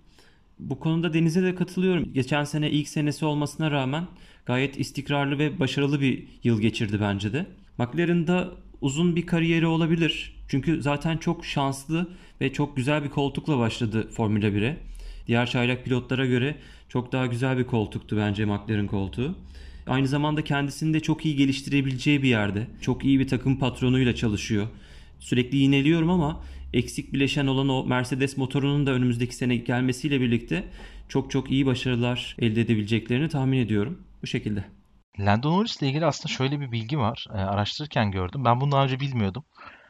Bu 0.58 0.78
konuda 0.78 1.14
Deniz'e 1.14 1.42
de 1.42 1.54
katılıyorum. 1.54 2.12
Geçen 2.12 2.44
sene 2.44 2.70
ilk 2.70 2.88
senesi 2.88 3.24
olmasına 3.24 3.70
rağmen 3.70 4.06
gayet 4.46 4.80
istikrarlı 4.80 5.38
ve 5.38 5.60
başarılı 5.60 6.00
bir 6.00 6.24
yıl 6.44 6.60
geçirdi 6.60 6.98
bence 7.00 7.32
de. 7.32 7.46
McLaren'da 7.78 8.50
uzun 8.80 9.16
bir 9.16 9.26
kariyeri 9.26 9.66
olabilir. 9.66 10.34
Çünkü 10.48 10.82
zaten 10.82 11.16
çok 11.16 11.44
şanslı 11.44 12.10
ve 12.40 12.52
çok 12.52 12.76
güzel 12.76 13.04
bir 13.04 13.08
koltukla 13.08 13.58
başladı 13.58 14.08
Formula 14.10 14.46
1'e. 14.46 14.76
Diğer 15.26 15.46
çaylak 15.46 15.84
pilotlara 15.84 16.26
göre 16.26 16.56
çok 16.88 17.12
daha 17.12 17.26
güzel 17.26 17.58
bir 17.58 17.64
koltuktu 17.64 18.16
bence 18.16 18.44
McLaren 18.44 18.86
koltuğu. 18.86 19.34
Aynı 19.88 20.08
zamanda 20.08 20.44
kendisini 20.44 20.94
de 20.94 21.00
çok 21.00 21.26
iyi 21.26 21.36
geliştirebileceği 21.36 22.22
bir 22.22 22.28
yerde. 22.28 22.66
Çok 22.80 23.04
iyi 23.04 23.20
bir 23.20 23.28
takım 23.28 23.58
patronuyla 23.58 24.14
çalışıyor. 24.14 24.66
Sürekli 25.18 25.58
yineliyorum 25.58 26.10
ama 26.10 26.42
eksik 26.72 27.12
bileşen 27.12 27.46
olan 27.46 27.68
o 27.68 27.84
Mercedes 27.86 28.36
motorunun 28.36 28.86
da 28.86 28.90
önümüzdeki 28.90 29.34
sene 29.34 29.56
gelmesiyle 29.56 30.20
birlikte 30.20 30.64
çok 31.08 31.30
çok 31.30 31.50
iyi 31.50 31.66
başarılar 31.66 32.36
elde 32.38 32.60
edebileceklerini 32.60 33.28
tahmin 33.28 33.58
ediyorum. 33.58 34.02
Bu 34.22 34.26
şekilde. 34.26 34.64
Lando 35.18 35.50
Norris 35.50 35.76
ile 35.76 35.88
ilgili 35.88 36.06
aslında 36.06 36.34
şöyle 36.34 36.60
bir 36.60 36.72
bilgi 36.72 36.98
var. 36.98 37.26
E, 37.30 37.36
araştırırken 37.36 38.10
gördüm. 38.10 38.44
Ben 38.44 38.60
bunu 38.60 38.72
daha 38.72 38.84
önce 38.84 39.00
bilmiyordum. 39.00 39.44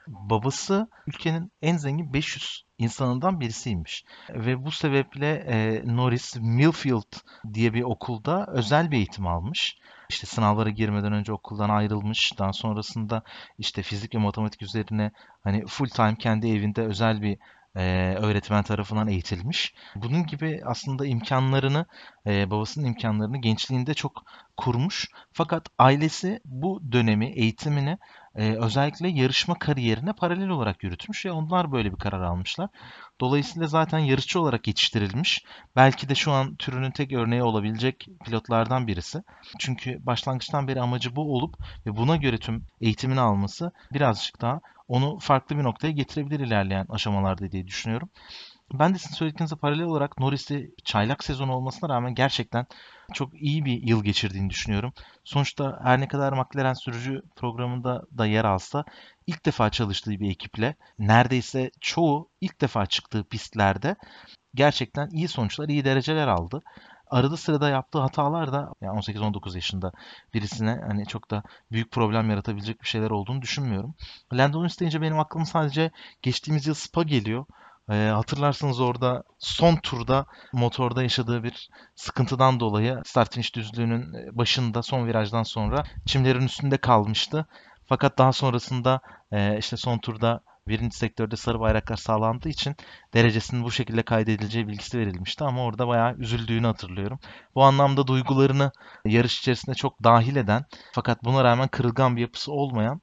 Babası 0.08 0.88
ülkenin 1.06 1.52
en 1.62 1.76
zengin 1.76 2.12
500 2.12 2.64
insanından 2.78 3.40
birisiymiş. 3.40 4.04
Ve 4.30 4.64
bu 4.64 4.70
sebeple 4.70 5.32
e, 5.34 5.82
Norris 5.84 6.36
Millfield 6.36 7.12
diye 7.54 7.74
bir 7.74 7.82
okulda 7.82 8.46
özel 8.46 8.90
bir 8.90 8.96
eğitim 8.96 9.26
almış. 9.26 9.76
İşte 10.10 10.26
sınavlara 10.26 10.70
girmeden 10.70 11.12
önce 11.12 11.32
okuldan 11.32 11.70
ayrılmış. 11.70 12.38
Daha 12.38 12.52
sonrasında 12.52 13.22
işte 13.58 13.82
fizik 13.82 14.14
ve 14.14 14.18
matematik 14.18 14.62
üzerine 14.62 15.10
hani 15.44 15.66
full 15.66 15.88
time 15.88 16.16
kendi 16.16 16.48
evinde 16.48 16.82
özel 16.82 17.22
bir 17.22 17.38
e, 17.76 18.14
öğretmen 18.14 18.62
tarafından 18.62 19.08
eğitilmiş. 19.08 19.74
Bunun 19.96 20.26
gibi 20.26 20.60
aslında 20.64 21.06
imkanlarını, 21.06 21.86
e, 22.26 22.50
babasının 22.50 22.86
imkanlarını 22.86 23.38
gençliğinde 23.38 23.94
çok 23.94 24.24
kurmuş. 24.56 25.08
Fakat 25.32 25.68
ailesi 25.78 26.40
bu 26.44 26.92
dönemi, 26.92 27.26
eğitimini 27.26 27.98
e, 28.38 28.56
özellikle 28.56 29.08
yarışma 29.08 29.58
kariyerine 29.58 30.12
paralel 30.12 30.48
olarak 30.48 30.82
yürütmüş 30.82 31.26
ve 31.26 31.32
onlar 31.32 31.72
böyle 31.72 31.92
bir 31.92 31.96
karar 31.96 32.22
almışlar. 32.22 32.68
Dolayısıyla 33.20 33.68
zaten 33.68 33.98
yarışçı 33.98 34.40
olarak 34.40 34.66
yetiştirilmiş. 34.66 35.44
Belki 35.76 36.08
de 36.08 36.14
şu 36.14 36.32
an 36.32 36.56
türünün 36.56 36.90
tek 36.90 37.12
örneği 37.12 37.42
olabilecek 37.42 38.08
pilotlardan 38.24 38.86
birisi. 38.86 39.22
Çünkü 39.58 40.06
başlangıçtan 40.06 40.68
beri 40.68 40.80
amacı 40.80 41.16
bu 41.16 41.34
olup 41.34 41.54
ve 41.86 41.96
buna 41.96 42.16
göre 42.16 42.38
tüm 42.38 42.64
eğitimini 42.80 43.20
alması 43.20 43.72
birazcık 43.92 44.40
daha 44.40 44.60
onu 44.88 45.18
farklı 45.18 45.58
bir 45.58 45.64
noktaya 45.64 45.90
getirebilir 45.90 46.40
ilerleyen 46.40 46.86
aşamalarda 46.88 47.50
diye 47.50 47.66
düşünüyorum. 47.66 48.08
Ben 48.72 48.94
de 48.94 48.98
sizin 48.98 49.14
söylediğinize 49.14 49.56
paralel 49.56 49.84
olarak 49.84 50.18
Norris'i 50.18 50.74
çaylak 50.84 51.24
sezonu 51.24 51.52
olmasına 51.52 51.88
rağmen 51.88 52.14
gerçekten 52.14 52.66
çok 53.14 53.42
iyi 53.42 53.64
bir 53.64 53.82
yıl 53.82 54.04
geçirdiğini 54.04 54.50
düşünüyorum. 54.50 54.92
Sonuçta 55.24 55.80
her 55.82 56.00
ne 56.00 56.08
kadar 56.08 56.32
McLaren 56.32 56.74
sürücü 56.74 57.22
programında 57.36 58.02
da 58.18 58.26
yer 58.26 58.44
alsa 58.44 58.84
ilk 59.26 59.46
defa 59.46 59.70
çalıştığı 59.70 60.10
bir 60.10 60.30
ekiple 60.30 60.74
neredeyse 60.98 61.70
çoğu 61.80 62.28
ilk 62.40 62.60
defa 62.60 62.86
çıktığı 62.86 63.24
pistlerde 63.24 63.96
gerçekten 64.54 65.08
iyi 65.10 65.28
sonuçlar, 65.28 65.68
iyi 65.68 65.84
dereceler 65.84 66.28
aldı. 66.28 66.62
Arada 67.10 67.36
sırada 67.36 67.68
yaptığı 67.68 67.98
hatalar 67.98 68.52
da 68.52 68.72
yani 68.80 68.98
18-19 68.98 69.54
yaşında 69.54 69.92
birisine 70.34 70.80
hani 70.88 71.06
çok 71.06 71.30
da 71.30 71.42
büyük 71.72 71.92
problem 71.92 72.30
yaratabilecek 72.30 72.82
bir 72.82 72.86
şeyler 72.86 73.10
olduğunu 73.10 73.42
düşünmüyorum. 73.42 73.94
Landon 74.32 74.64
isteyince 74.64 75.00
benim 75.00 75.18
aklıma 75.18 75.46
sadece 75.46 75.90
geçtiğimiz 76.22 76.66
yıl 76.66 76.74
Spa 76.74 77.02
geliyor. 77.02 77.46
E, 77.90 77.94
hatırlarsınız 77.94 78.80
orada 78.80 79.22
son 79.38 79.76
turda 79.76 80.26
motorda 80.52 81.02
yaşadığı 81.02 81.42
bir 81.42 81.68
sıkıntıdan 81.96 82.60
dolayı 82.60 83.02
start 83.06 83.34
finish 83.34 83.54
düzlüğünün 83.54 84.36
başında 84.38 84.82
son 84.82 85.06
virajdan 85.06 85.42
sonra 85.42 85.84
çimlerin 86.06 86.46
üstünde 86.46 86.76
kalmıştı. 86.76 87.46
Fakat 87.86 88.18
daha 88.18 88.32
sonrasında 88.32 89.00
e, 89.32 89.58
işte 89.58 89.76
son 89.76 89.98
turda 89.98 90.40
birinci 90.68 90.96
sektörde 90.96 91.36
sarı 91.36 91.60
bayraklar 91.60 91.96
sağlandığı 91.96 92.48
için 92.48 92.76
derecesinin 93.14 93.64
bu 93.64 93.70
şekilde 93.70 94.02
kaydedileceği 94.02 94.68
bilgisi 94.68 94.98
verilmişti 94.98 95.44
ama 95.44 95.64
orada 95.64 95.88
bayağı 95.88 96.14
üzüldüğünü 96.14 96.66
hatırlıyorum. 96.66 97.18
Bu 97.54 97.64
anlamda 97.64 98.06
duygularını 98.06 98.72
yarış 99.04 99.38
içerisinde 99.38 99.74
çok 99.74 100.04
dahil 100.04 100.36
eden 100.36 100.64
fakat 100.92 101.24
buna 101.24 101.44
rağmen 101.44 101.68
kırılgan 101.68 102.16
bir 102.16 102.20
yapısı 102.20 102.52
olmayan 102.52 103.00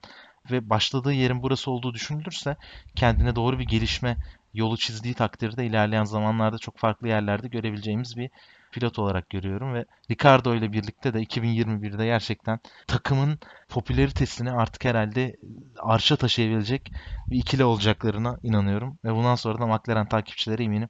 ve 0.52 0.69
başladığı 0.69 1.13
yerin 1.13 1.43
burası 1.43 1.71
olduğu 1.71 1.93
düşünülürse 1.93 2.56
kendine 2.95 3.36
doğru 3.36 3.60
bir 3.60 3.67
gelişme 3.67 4.17
yolu 4.56 4.78
çizdiği 4.78 5.13
takdirde 5.13 5.65
ilerleyen 5.65 6.04
zamanlarda 6.04 6.58
çok 6.58 6.78
farklı 6.78 7.08
yerlerde 7.08 7.48
görebileceğimiz 7.48 8.18
bir 8.18 8.30
pilot 8.72 9.00
olarak 9.00 9.30
görüyorum 9.30 9.74
ve 9.74 9.86
Ricardo 10.12 10.56
ile 10.56 10.72
birlikte 10.72 11.13
de 11.13 11.24
2021'de 11.24 12.06
gerçekten 12.06 12.60
takımın 12.88 13.39
popülaritesini 13.70 14.52
artık 14.52 14.86
herhalde 14.86 15.36
arşa 15.80 16.15
taşıyabilecek 16.15 16.91
bir 17.28 17.38
ikili 17.38 17.63
olacaklarına 17.63 18.38
inanıyorum 18.44 19.00
ve 19.04 19.15
bundan 19.15 19.36
sonra 19.36 19.60
da 19.60 19.68
McLaren 19.68 20.10
takipçileri 20.10 20.63
eminim 20.63 20.89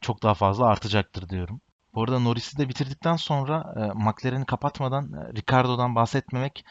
çok 0.00 0.22
daha 0.22 0.34
fazla 0.34 0.66
artacaktır 0.66 1.28
diyorum. 1.28 1.60
Bu 1.94 2.02
arada 2.02 2.18
Norris'i 2.18 2.58
de 2.58 2.68
bitirdikten 2.68 3.16
sonra 3.16 3.74
e, 3.76 3.80
McLaren'i 3.80 4.44
kapatmadan 4.44 5.12
e, 5.12 5.32
Ricardo'dan 5.36 5.94
bahsetmemek 5.94 6.64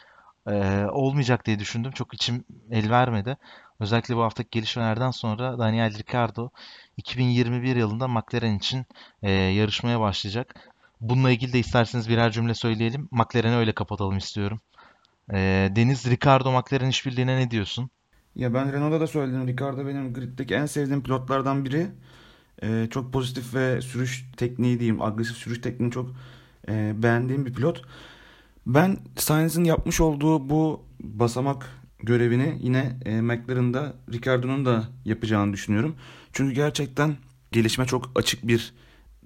e, 0.47 0.86
olmayacak 0.91 1.45
diye 1.45 1.60
düşündüm. 1.60 1.91
Çok 1.91 2.13
içim 2.13 2.45
el 2.71 2.89
vermedi. 2.89 3.38
Özellikle 3.79 4.15
bu 4.15 4.21
haftaki 4.21 4.49
gelişmelerden 4.51 5.11
sonra 5.11 5.59
Daniel 5.59 5.97
Ricciardo 5.97 6.49
2021 6.97 7.75
yılında 7.75 8.07
McLaren 8.07 8.55
için 8.55 8.85
e, 9.23 9.31
yarışmaya 9.31 9.99
başlayacak. 9.99 10.55
Bununla 11.01 11.31
ilgili 11.31 11.53
de 11.53 11.59
isterseniz 11.59 12.09
birer 12.09 12.31
cümle 12.31 12.53
söyleyelim. 12.53 13.07
McLaren'i 13.11 13.55
öyle 13.55 13.71
kapatalım 13.73 14.17
istiyorum. 14.17 14.59
E, 15.33 15.71
Deniz 15.75 16.05
Ricardo 16.05 16.51
McLaren 16.51 16.89
işbirliğine 16.89 17.38
ne 17.38 17.51
diyorsun? 17.51 17.89
Ya 18.35 18.53
ben 18.53 18.73
Renault'da 18.73 18.99
da 18.99 19.07
söyledim. 19.07 19.47
Ricardo 19.47 19.88
benim 19.88 20.13
griddeki 20.13 20.53
en 20.53 20.65
sevdiğim 20.65 21.03
pilotlardan 21.03 21.65
biri. 21.65 21.88
Ee, 22.63 22.88
çok 22.91 23.13
pozitif 23.13 23.53
ve 23.53 23.81
sürüş 23.81 24.25
tekniği 24.38 24.79
diyeyim. 24.79 25.01
Agresif 25.01 25.38
sürüş 25.38 25.61
tekniğini 25.61 25.93
çok 25.93 26.09
e, 26.69 27.03
beğendiğim 27.03 27.45
bir 27.45 27.53
pilot. 27.53 27.81
Ben 28.65 28.97
Sainz'in 29.17 29.63
yapmış 29.63 30.01
olduğu 30.01 30.49
bu 30.49 30.83
basamak 30.99 31.69
görevini 32.05 32.57
yine 32.61 32.99
e, 33.05 33.21
McLaren'da 33.21 33.93
Ricardo'nun 34.13 34.65
da 34.65 34.83
yapacağını 35.05 35.53
düşünüyorum. 35.53 35.95
Çünkü 36.33 36.56
gerçekten 36.56 37.15
gelişme 37.51 37.85
çok 37.85 38.12
açık 38.15 38.47
bir 38.47 38.73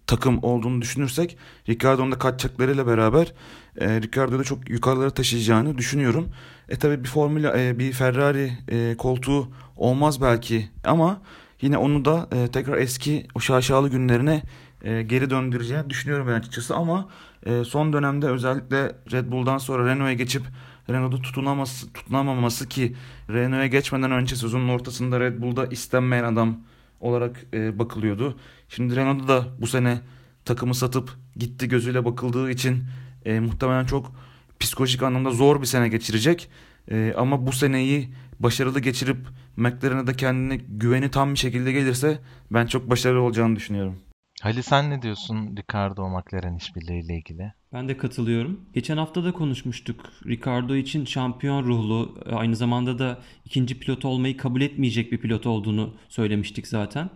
takım 0.08 0.44
olduğunu 0.44 0.82
düşünürsek 0.82 1.38
Ricardo'nun 1.70 2.12
da 2.12 2.20
kaçacaklarıyla 2.20 2.88
beraber 2.88 3.34
e, 3.78 4.02
Ricardo'yu 4.02 4.40
da 4.40 4.44
çok 4.44 4.70
yukarılara 4.70 5.10
taşıyacağını 5.10 5.78
düşünüyorum. 5.78 6.30
E 6.70 6.76
tabi 6.76 7.04
bir 7.04 7.10
Formula 7.10 7.60
e, 7.60 7.80
bir 7.80 7.92
Ferrari 7.92 8.52
e, 8.72 8.96
koltuğu 8.98 9.48
olmaz 9.78 10.22
belki 10.22 10.70
ama 10.84 11.22
yine 11.62 11.78
onu 11.78 12.06
da 12.06 12.28
e, 12.32 12.48
tekrar 12.48 12.78
eski 12.78 13.28
o 13.36 13.40
şaşalı 13.40 13.90
günlerine 13.90 14.44
e, 14.84 15.02
geri 15.02 15.30
döndüreceğini 15.30 15.90
düşünüyorum 15.90 16.28
ben 16.28 16.34
açıkçası 16.34 16.76
ama 16.76 17.10
e, 17.46 17.64
son 17.64 17.94
dönemde 17.94 18.28
özellikle 18.28 18.96
Red 19.12 19.32
Bull'dan 19.32 19.58
sonra 19.58 19.86
Renault'a 19.86 20.14
geçip 20.14 20.44
Renault'da 20.90 21.22
tutunaması, 21.22 21.94
tutunamaması 21.94 22.70
ki 22.70 22.96
Renault'a 23.30 23.68
geçmeden 23.68 24.12
önce 24.12 24.36
sezonun 24.36 24.70
ortasında 24.70 25.20
Red 25.20 25.42
Bull'da 25.42 25.66
istenmeyen 25.66 26.24
adam 26.24 26.58
olarak 27.00 27.46
e, 27.54 27.80
bakılıyordu. 27.80 28.40
Şimdi 28.70 28.96
Renault'da 28.96 29.28
da 29.28 29.48
bu 29.62 29.68
sene 29.68 30.02
takımı 30.46 30.76
satıp 30.76 31.18
gitti 31.36 31.68
gözüyle 31.70 32.06
bakıldığı 32.06 32.52
için 32.52 32.84
e, 33.26 33.40
muhtemelen 33.40 33.86
çok 33.86 34.12
psikolojik 34.60 35.04
anlamda 35.04 35.32
zor 35.32 35.62
bir 35.62 35.66
sene 35.66 35.88
geçirecek. 35.88 36.50
E, 36.92 37.14
ama 37.18 37.48
bu 37.48 37.52
seneyi 37.52 38.10
başarılı 38.40 38.80
geçirip 38.80 39.18
McLaren'e 39.56 40.08
de 40.08 40.14
kendine 40.14 40.56
güveni 40.56 41.12
tam 41.12 41.34
bir 41.34 41.40
şekilde 41.40 41.72
gelirse 41.72 42.20
ben 42.52 42.66
çok 42.66 42.90
başarılı 42.90 43.22
olacağını 43.22 43.56
düşünüyorum. 43.56 44.00
Halil 44.42 44.62
sen 44.62 44.90
ne 44.90 45.02
diyorsun 45.02 45.58
Ricardo 45.58 46.10
McLaren 46.10 46.56
işbirliğiyle 46.56 47.18
ilgili? 47.18 47.54
Ben 47.74 47.90
de 47.90 47.98
katılıyorum. 47.98 48.62
Geçen 48.74 48.98
hafta 48.98 49.24
da 49.24 49.32
konuşmuştuk. 49.32 50.14
Ricardo 50.28 50.76
için 50.76 51.06
şampiyon 51.06 51.64
ruhlu, 51.64 52.20
aynı 52.32 52.56
zamanda 52.56 53.00
da 53.00 53.20
ikinci 53.46 53.80
pilot 53.80 54.06
olmayı 54.06 54.38
kabul 54.38 54.62
etmeyecek 54.62 55.12
bir 55.12 55.18
pilot 55.18 55.46
olduğunu 55.46 55.94
söylemiştik 56.10 56.68
zaten. 56.68 57.10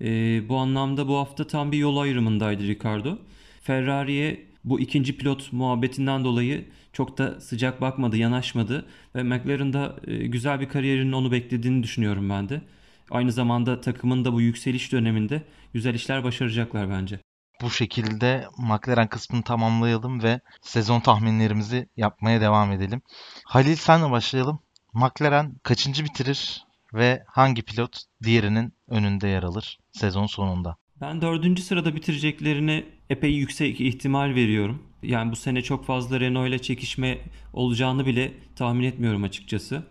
Ee, 0.00 0.42
bu 0.48 0.56
anlamda 0.56 1.08
bu 1.08 1.16
hafta 1.16 1.46
tam 1.46 1.72
bir 1.72 1.78
yol 1.78 1.96
ayrımındaydı 1.96 2.62
Ricardo. 2.62 3.18
Ferrari'ye 3.62 4.46
bu 4.64 4.80
ikinci 4.80 5.16
pilot 5.16 5.52
muhabbetinden 5.52 6.24
dolayı 6.24 6.64
çok 6.92 7.18
da 7.18 7.40
sıcak 7.40 7.80
bakmadı, 7.80 8.16
yanaşmadı 8.16 8.86
ve 9.14 9.22
McLaren'da 9.22 9.96
e, 10.06 10.16
güzel 10.26 10.60
bir 10.60 10.68
kariyerinin 10.68 11.12
onu 11.12 11.32
beklediğini 11.32 11.82
düşünüyorum 11.82 12.30
ben 12.30 12.48
de. 12.48 12.62
Aynı 13.10 13.32
zamanda 13.32 13.80
takımın 13.80 14.24
da 14.24 14.32
bu 14.32 14.40
yükseliş 14.40 14.92
döneminde 14.92 15.42
güzel 15.74 15.94
işler 15.94 16.24
başaracaklar 16.24 16.90
bence. 16.90 17.20
Bu 17.62 17.70
şekilde 17.70 18.48
McLaren 18.58 19.08
kısmını 19.08 19.42
tamamlayalım 19.42 20.22
ve 20.22 20.40
sezon 20.62 21.00
tahminlerimizi 21.00 21.88
yapmaya 21.96 22.40
devam 22.40 22.72
edelim. 22.72 23.02
Halil 23.44 23.76
senle 23.76 24.10
başlayalım. 24.10 24.58
McLaren 24.94 25.54
kaçıncı 25.62 26.04
bitirir 26.04 26.64
ve 26.94 27.22
hangi 27.26 27.62
pilot 27.62 28.02
diğerinin 28.22 28.74
önünde 28.88 29.28
yer 29.28 29.42
alır 29.42 29.78
sezon 29.92 30.26
sonunda? 30.26 30.76
Ben 31.00 31.20
dördüncü 31.22 31.62
sırada 31.62 31.94
bitireceklerine 31.94 32.84
epey 33.10 33.32
yüksek 33.32 33.80
ihtimal 33.80 34.34
veriyorum. 34.34 34.82
Yani 35.02 35.32
bu 35.32 35.36
sene 35.36 35.62
çok 35.62 35.84
fazla 35.84 36.20
Renault 36.20 36.48
ile 36.48 36.58
çekişme 36.58 37.18
olacağını 37.52 38.06
bile 38.06 38.32
tahmin 38.56 38.84
etmiyorum 38.84 39.22
açıkçası. 39.22 39.82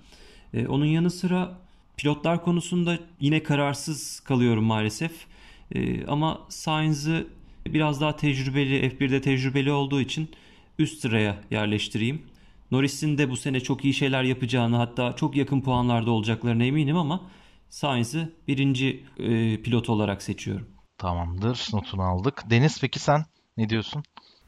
Ee, 0.54 0.68
onun 0.68 0.86
yanı 0.86 1.10
sıra 1.10 1.58
pilotlar 1.98 2.44
konusunda 2.44 3.00
yine 3.20 3.44
kararsız 3.44 4.20
kalıyorum 4.20 4.64
maalesef. 4.64 5.12
Ee, 5.76 6.06
ama 6.06 6.42
Sainz'ı 6.50 7.28
biraz 7.66 8.02
daha 8.02 8.16
tecrübeli, 8.16 8.90
F1'de 8.90 9.22
tecrübeli 9.22 9.72
olduğu 9.72 10.02
için 10.02 10.30
üst 10.80 11.02
sıraya 11.02 11.38
yerleştireyim. 11.52 12.22
Norris'in 12.72 13.18
de 13.18 13.30
bu 13.30 13.38
sene 13.38 13.60
çok 13.60 13.86
iyi 13.86 13.94
şeyler 13.94 14.24
yapacağını 14.24 14.76
hatta 14.76 15.16
çok 15.16 15.36
yakın 15.36 15.62
puanlarda 15.62 16.12
olacaklarına 16.12 16.64
eminim 16.64 16.98
ama 16.98 17.22
Sainz'ı 17.70 18.34
birinci 18.48 19.04
e, 19.18 19.62
pilot 19.62 19.90
olarak 19.90 20.22
seçiyorum. 20.22 20.68
Tamamdır. 20.98 21.68
Notunu 21.74 22.02
aldık. 22.02 22.44
Deniz 22.50 22.82
peki 22.82 23.00
sen 23.00 23.26
ne 23.58 23.70
diyorsun? 23.70 24.04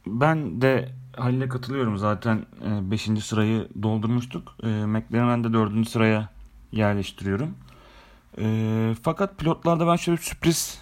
Ben 0.07 0.62
de 0.62 0.95
Halil'e 1.18 1.49
katılıyorum. 1.49 1.97
Zaten 1.97 2.45
5. 2.62 3.09
E, 3.09 3.16
sırayı 3.16 3.68
doldurmuştuk. 3.84 4.55
E, 4.64 4.68
McLaren'ı 4.68 5.43
de 5.43 5.53
4. 5.53 5.89
sıraya 5.89 6.30
yerleştiriyorum. 6.72 7.57
E, 8.38 8.95
fakat 9.03 9.39
pilotlarda 9.39 9.88
ben 9.88 9.95
şöyle 9.95 10.18
bir 10.18 10.24
sürpriz 10.24 10.80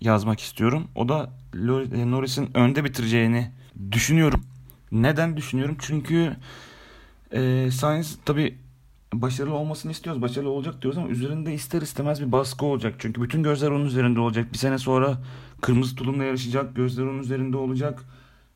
yazmak 0.00 0.40
istiyorum. 0.40 0.88
O 0.94 1.08
da 1.08 1.30
e, 1.54 2.10
Norris'in 2.10 2.56
önde 2.56 2.84
bitireceğini 2.84 3.50
düşünüyorum. 3.92 4.44
Neden 4.92 5.36
düşünüyorum? 5.36 5.76
Çünkü 5.80 6.36
e, 7.32 7.70
Sainz 7.70 8.18
tabi 8.24 8.58
başarılı 9.12 9.54
olmasını 9.54 9.92
istiyoruz. 9.92 10.22
Başarılı 10.22 10.50
olacak 10.50 10.82
diyoruz 10.82 10.98
ama 10.98 11.08
üzerinde 11.08 11.54
ister 11.54 11.82
istemez 11.82 12.20
bir 12.20 12.32
baskı 12.32 12.66
olacak. 12.66 12.94
Çünkü 12.98 13.22
bütün 13.22 13.42
gözler 13.42 13.70
onun 13.70 13.86
üzerinde 13.86 14.20
olacak. 14.20 14.52
Bir 14.52 14.58
sene 14.58 14.78
sonra 14.78 15.18
kırmızı 15.60 15.96
tulumla 15.96 16.24
yarışacak. 16.24 16.76
Gözler 16.76 17.04
onun 17.04 17.18
üzerinde 17.18 17.56
olacak. 17.56 18.04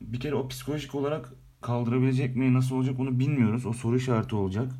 Bir 0.01 0.19
kere 0.19 0.35
o 0.35 0.47
psikolojik 0.47 0.95
olarak 0.95 1.33
kaldırabilecek 1.61 2.35
mi? 2.35 2.53
Nasıl 2.53 2.75
olacak 2.75 2.99
onu 2.99 3.19
bilmiyoruz. 3.19 3.65
O 3.65 3.73
soru 3.73 3.97
işareti 3.97 4.35
olacak. 4.35 4.71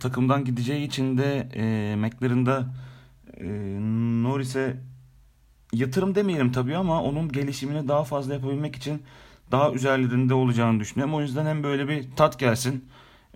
Takımdan 0.00 0.44
gideceği 0.44 0.86
için 0.86 1.18
de 1.18 1.48
e, 1.54 1.96
McLaren'da 1.96 2.74
e, 3.40 3.46
Norris'e 4.22 4.76
yatırım 5.72 6.14
demeyelim 6.14 6.52
tabii 6.52 6.76
ama 6.76 7.02
onun 7.02 7.28
gelişimini 7.28 7.88
daha 7.88 8.04
fazla 8.04 8.34
yapabilmek 8.34 8.76
için 8.76 9.02
daha 9.50 9.72
üzerlerinde 9.72 10.34
olacağını 10.34 10.80
düşünüyorum. 10.80 11.14
O 11.14 11.20
yüzden 11.20 11.46
hem 11.46 11.62
böyle 11.62 11.88
bir 11.88 12.16
tat 12.16 12.38
gelsin 12.38 12.84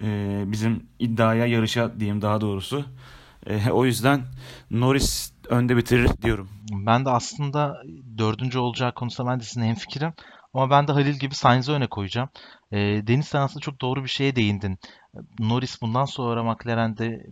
e, 0.03 0.43
bizim 0.47 0.87
iddiaya 0.99 1.47
yarışa 1.47 2.01
diyeyim 2.01 2.23
daha 2.23 2.41
doğrusu. 2.41 2.85
E, 3.47 3.71
o 3.71 3.85
yüzden 3.85 4.23
Norris 4.71 5.33
önde 5.49 5.77
bitirir 5.77 6.11
diyorum. 6.23 6.49
Ben 6.73 7.05
de 7.05 7.11
aslında 7.11 7.83
dördüncü 8.19 8.59
olacağı 8.59 8.95
konusunda 8.95 9.31
ben 9.31 9.41
de 9.41 9.45
sizin 9.45 9.63
hemfikirim. 9.63 10.13
Ama 10.55 10.71
ben 10.71 10.89
de 10.89 10.93
Halil 10.93 11.19
gibi 11.19 11.35
Sainz'ı 11.35 11.73
öne 11.73 11.87
koyacağım. 11.87 12.29
E, 12.73 12.79
Deniz 13.07 13.27
sen 13.27 13.41
aslında 13.41 13.61
çok 13.61 13.81
doğru 13.81 14.05
bir 14.05 14.09
şeye 14.09 14.37
değindin. 14.37 14.79
Norris 15.39 15.83
bundan 15.83 16.05
sonra 16.05 16.45
McLaren'de 16.45 17.27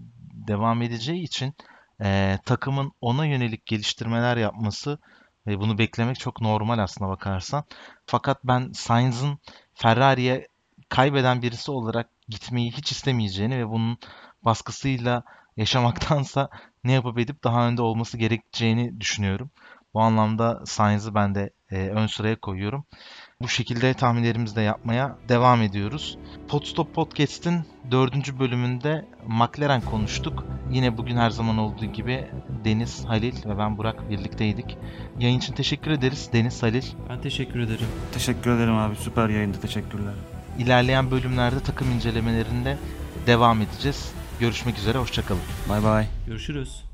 devam 0.48 0.82
edeceği 0.82 1.22
için 1.22 1.54
e, 2.02 2.38
takımın 2.44 2.92
ona 3.00 3.26
yönelik 3.26 3.66
geliştirmeler 3.66 4.36
yapması 4.36 4.98
ve 5.46 5.60
bunu 5.60 5.78
beklemek 5.78 6.18
çok 6.18 6.40
normal 6.40 6.78
aslına 6.78 7.08
bakarsan. 7.08 7.64
Fakat 8.06 8.44
ben 8.44 8.72
Sainz'ın 8.72 9.38
Ferrari'ye 9.74 10.48
kaybeden 10.88 11.42
birisi 11.42 11.70
olarak 11.70 12.08
gitmeyi 12.28 12.72
hiç 12.72 12.92
istemeyeceğini 12.92 13.58
ve 13.58 13.68
bunun 13.68 13.98
baskısıyla 14.44 15.22
yaşamaktansa 15.56 16.48
ne 16.84 16.92
yapıp 16.92 17.18
edip 17.18 17.44
daha 17.44 17.68
önde 17.68 17.82
olması 17.82 18.18
gerekeceğini 18.18 19.00
düşünüyorum. 19.00 19.50
Bu 19.94 20.00
anlamda 20.00 20.62
Sainz'ı 20.66 21.14
ben 21.14 21.34
de 21.34 21.50
e, 21.70 21.76
ön 21.76 22.06
sıraya 22.06 22.40
koyuyorum. 22.40 22.84
Bu 23.42 23.48
şekilde 23.48 23.94
tahminlerimizi 23.94 24.56
de 24.56 24.60
yapmaya 24.60 25.16
devam 25.28 25.62
ediyoruz. 25.62 26.18
Podstop 26.48 26.94
Podcast'in 26.94 27.60
dördüncü 27.90 28.38
bölümünde 28.38 29.04
McLaren 29.26 29.80
konuştuk. 29.80 30.44
Yine 30.70 30.98
bugün 30.98 31.16
her 31.16 31.30
zaman 31.30 31.58
olduğu 31.58 31.84
gibi 31.84 32.26
Deniz, 32.64 33.04
Halil 33.04 33.46
ve 33.46 33.58
ben 33.58 33.78
Burak 33.78 34.10
birlikteydik. 34.10 34.78
Yayın 35.18 35.38
için 35.38 35.54
teşekkür 35.54 35.90
ederiz 35.90 36.30
Deniz, 36.32 36.62
Halil. 36.62 36.82
Ben 37.08 37.20
teşekkür 37.20 37.60
ederim. 37.60 37.86
Teşekkür 38.12 38.50
ederim 38.50 38.74
abi. 38.74 38.96
Süper 38.96 39.28
yayındı. 39.28 39.60
Teşekkürler. 39.60 40.14
İlerleyen 40.58 41.10
bölümlerde 41.10 41.60
takım 41.60 41.90
incelemelerinde 41.90 42.78
devam 43.26 43.60
edeceğiz. 43.60 44.12
Görüşmek 44.40 44.78
üzere, 44.78 44.98
hoşçakalın. 44.98 45.42
Bay 45.68 45.82
bay. 45.82 46.06
Görüşürüz. 46.26 46.91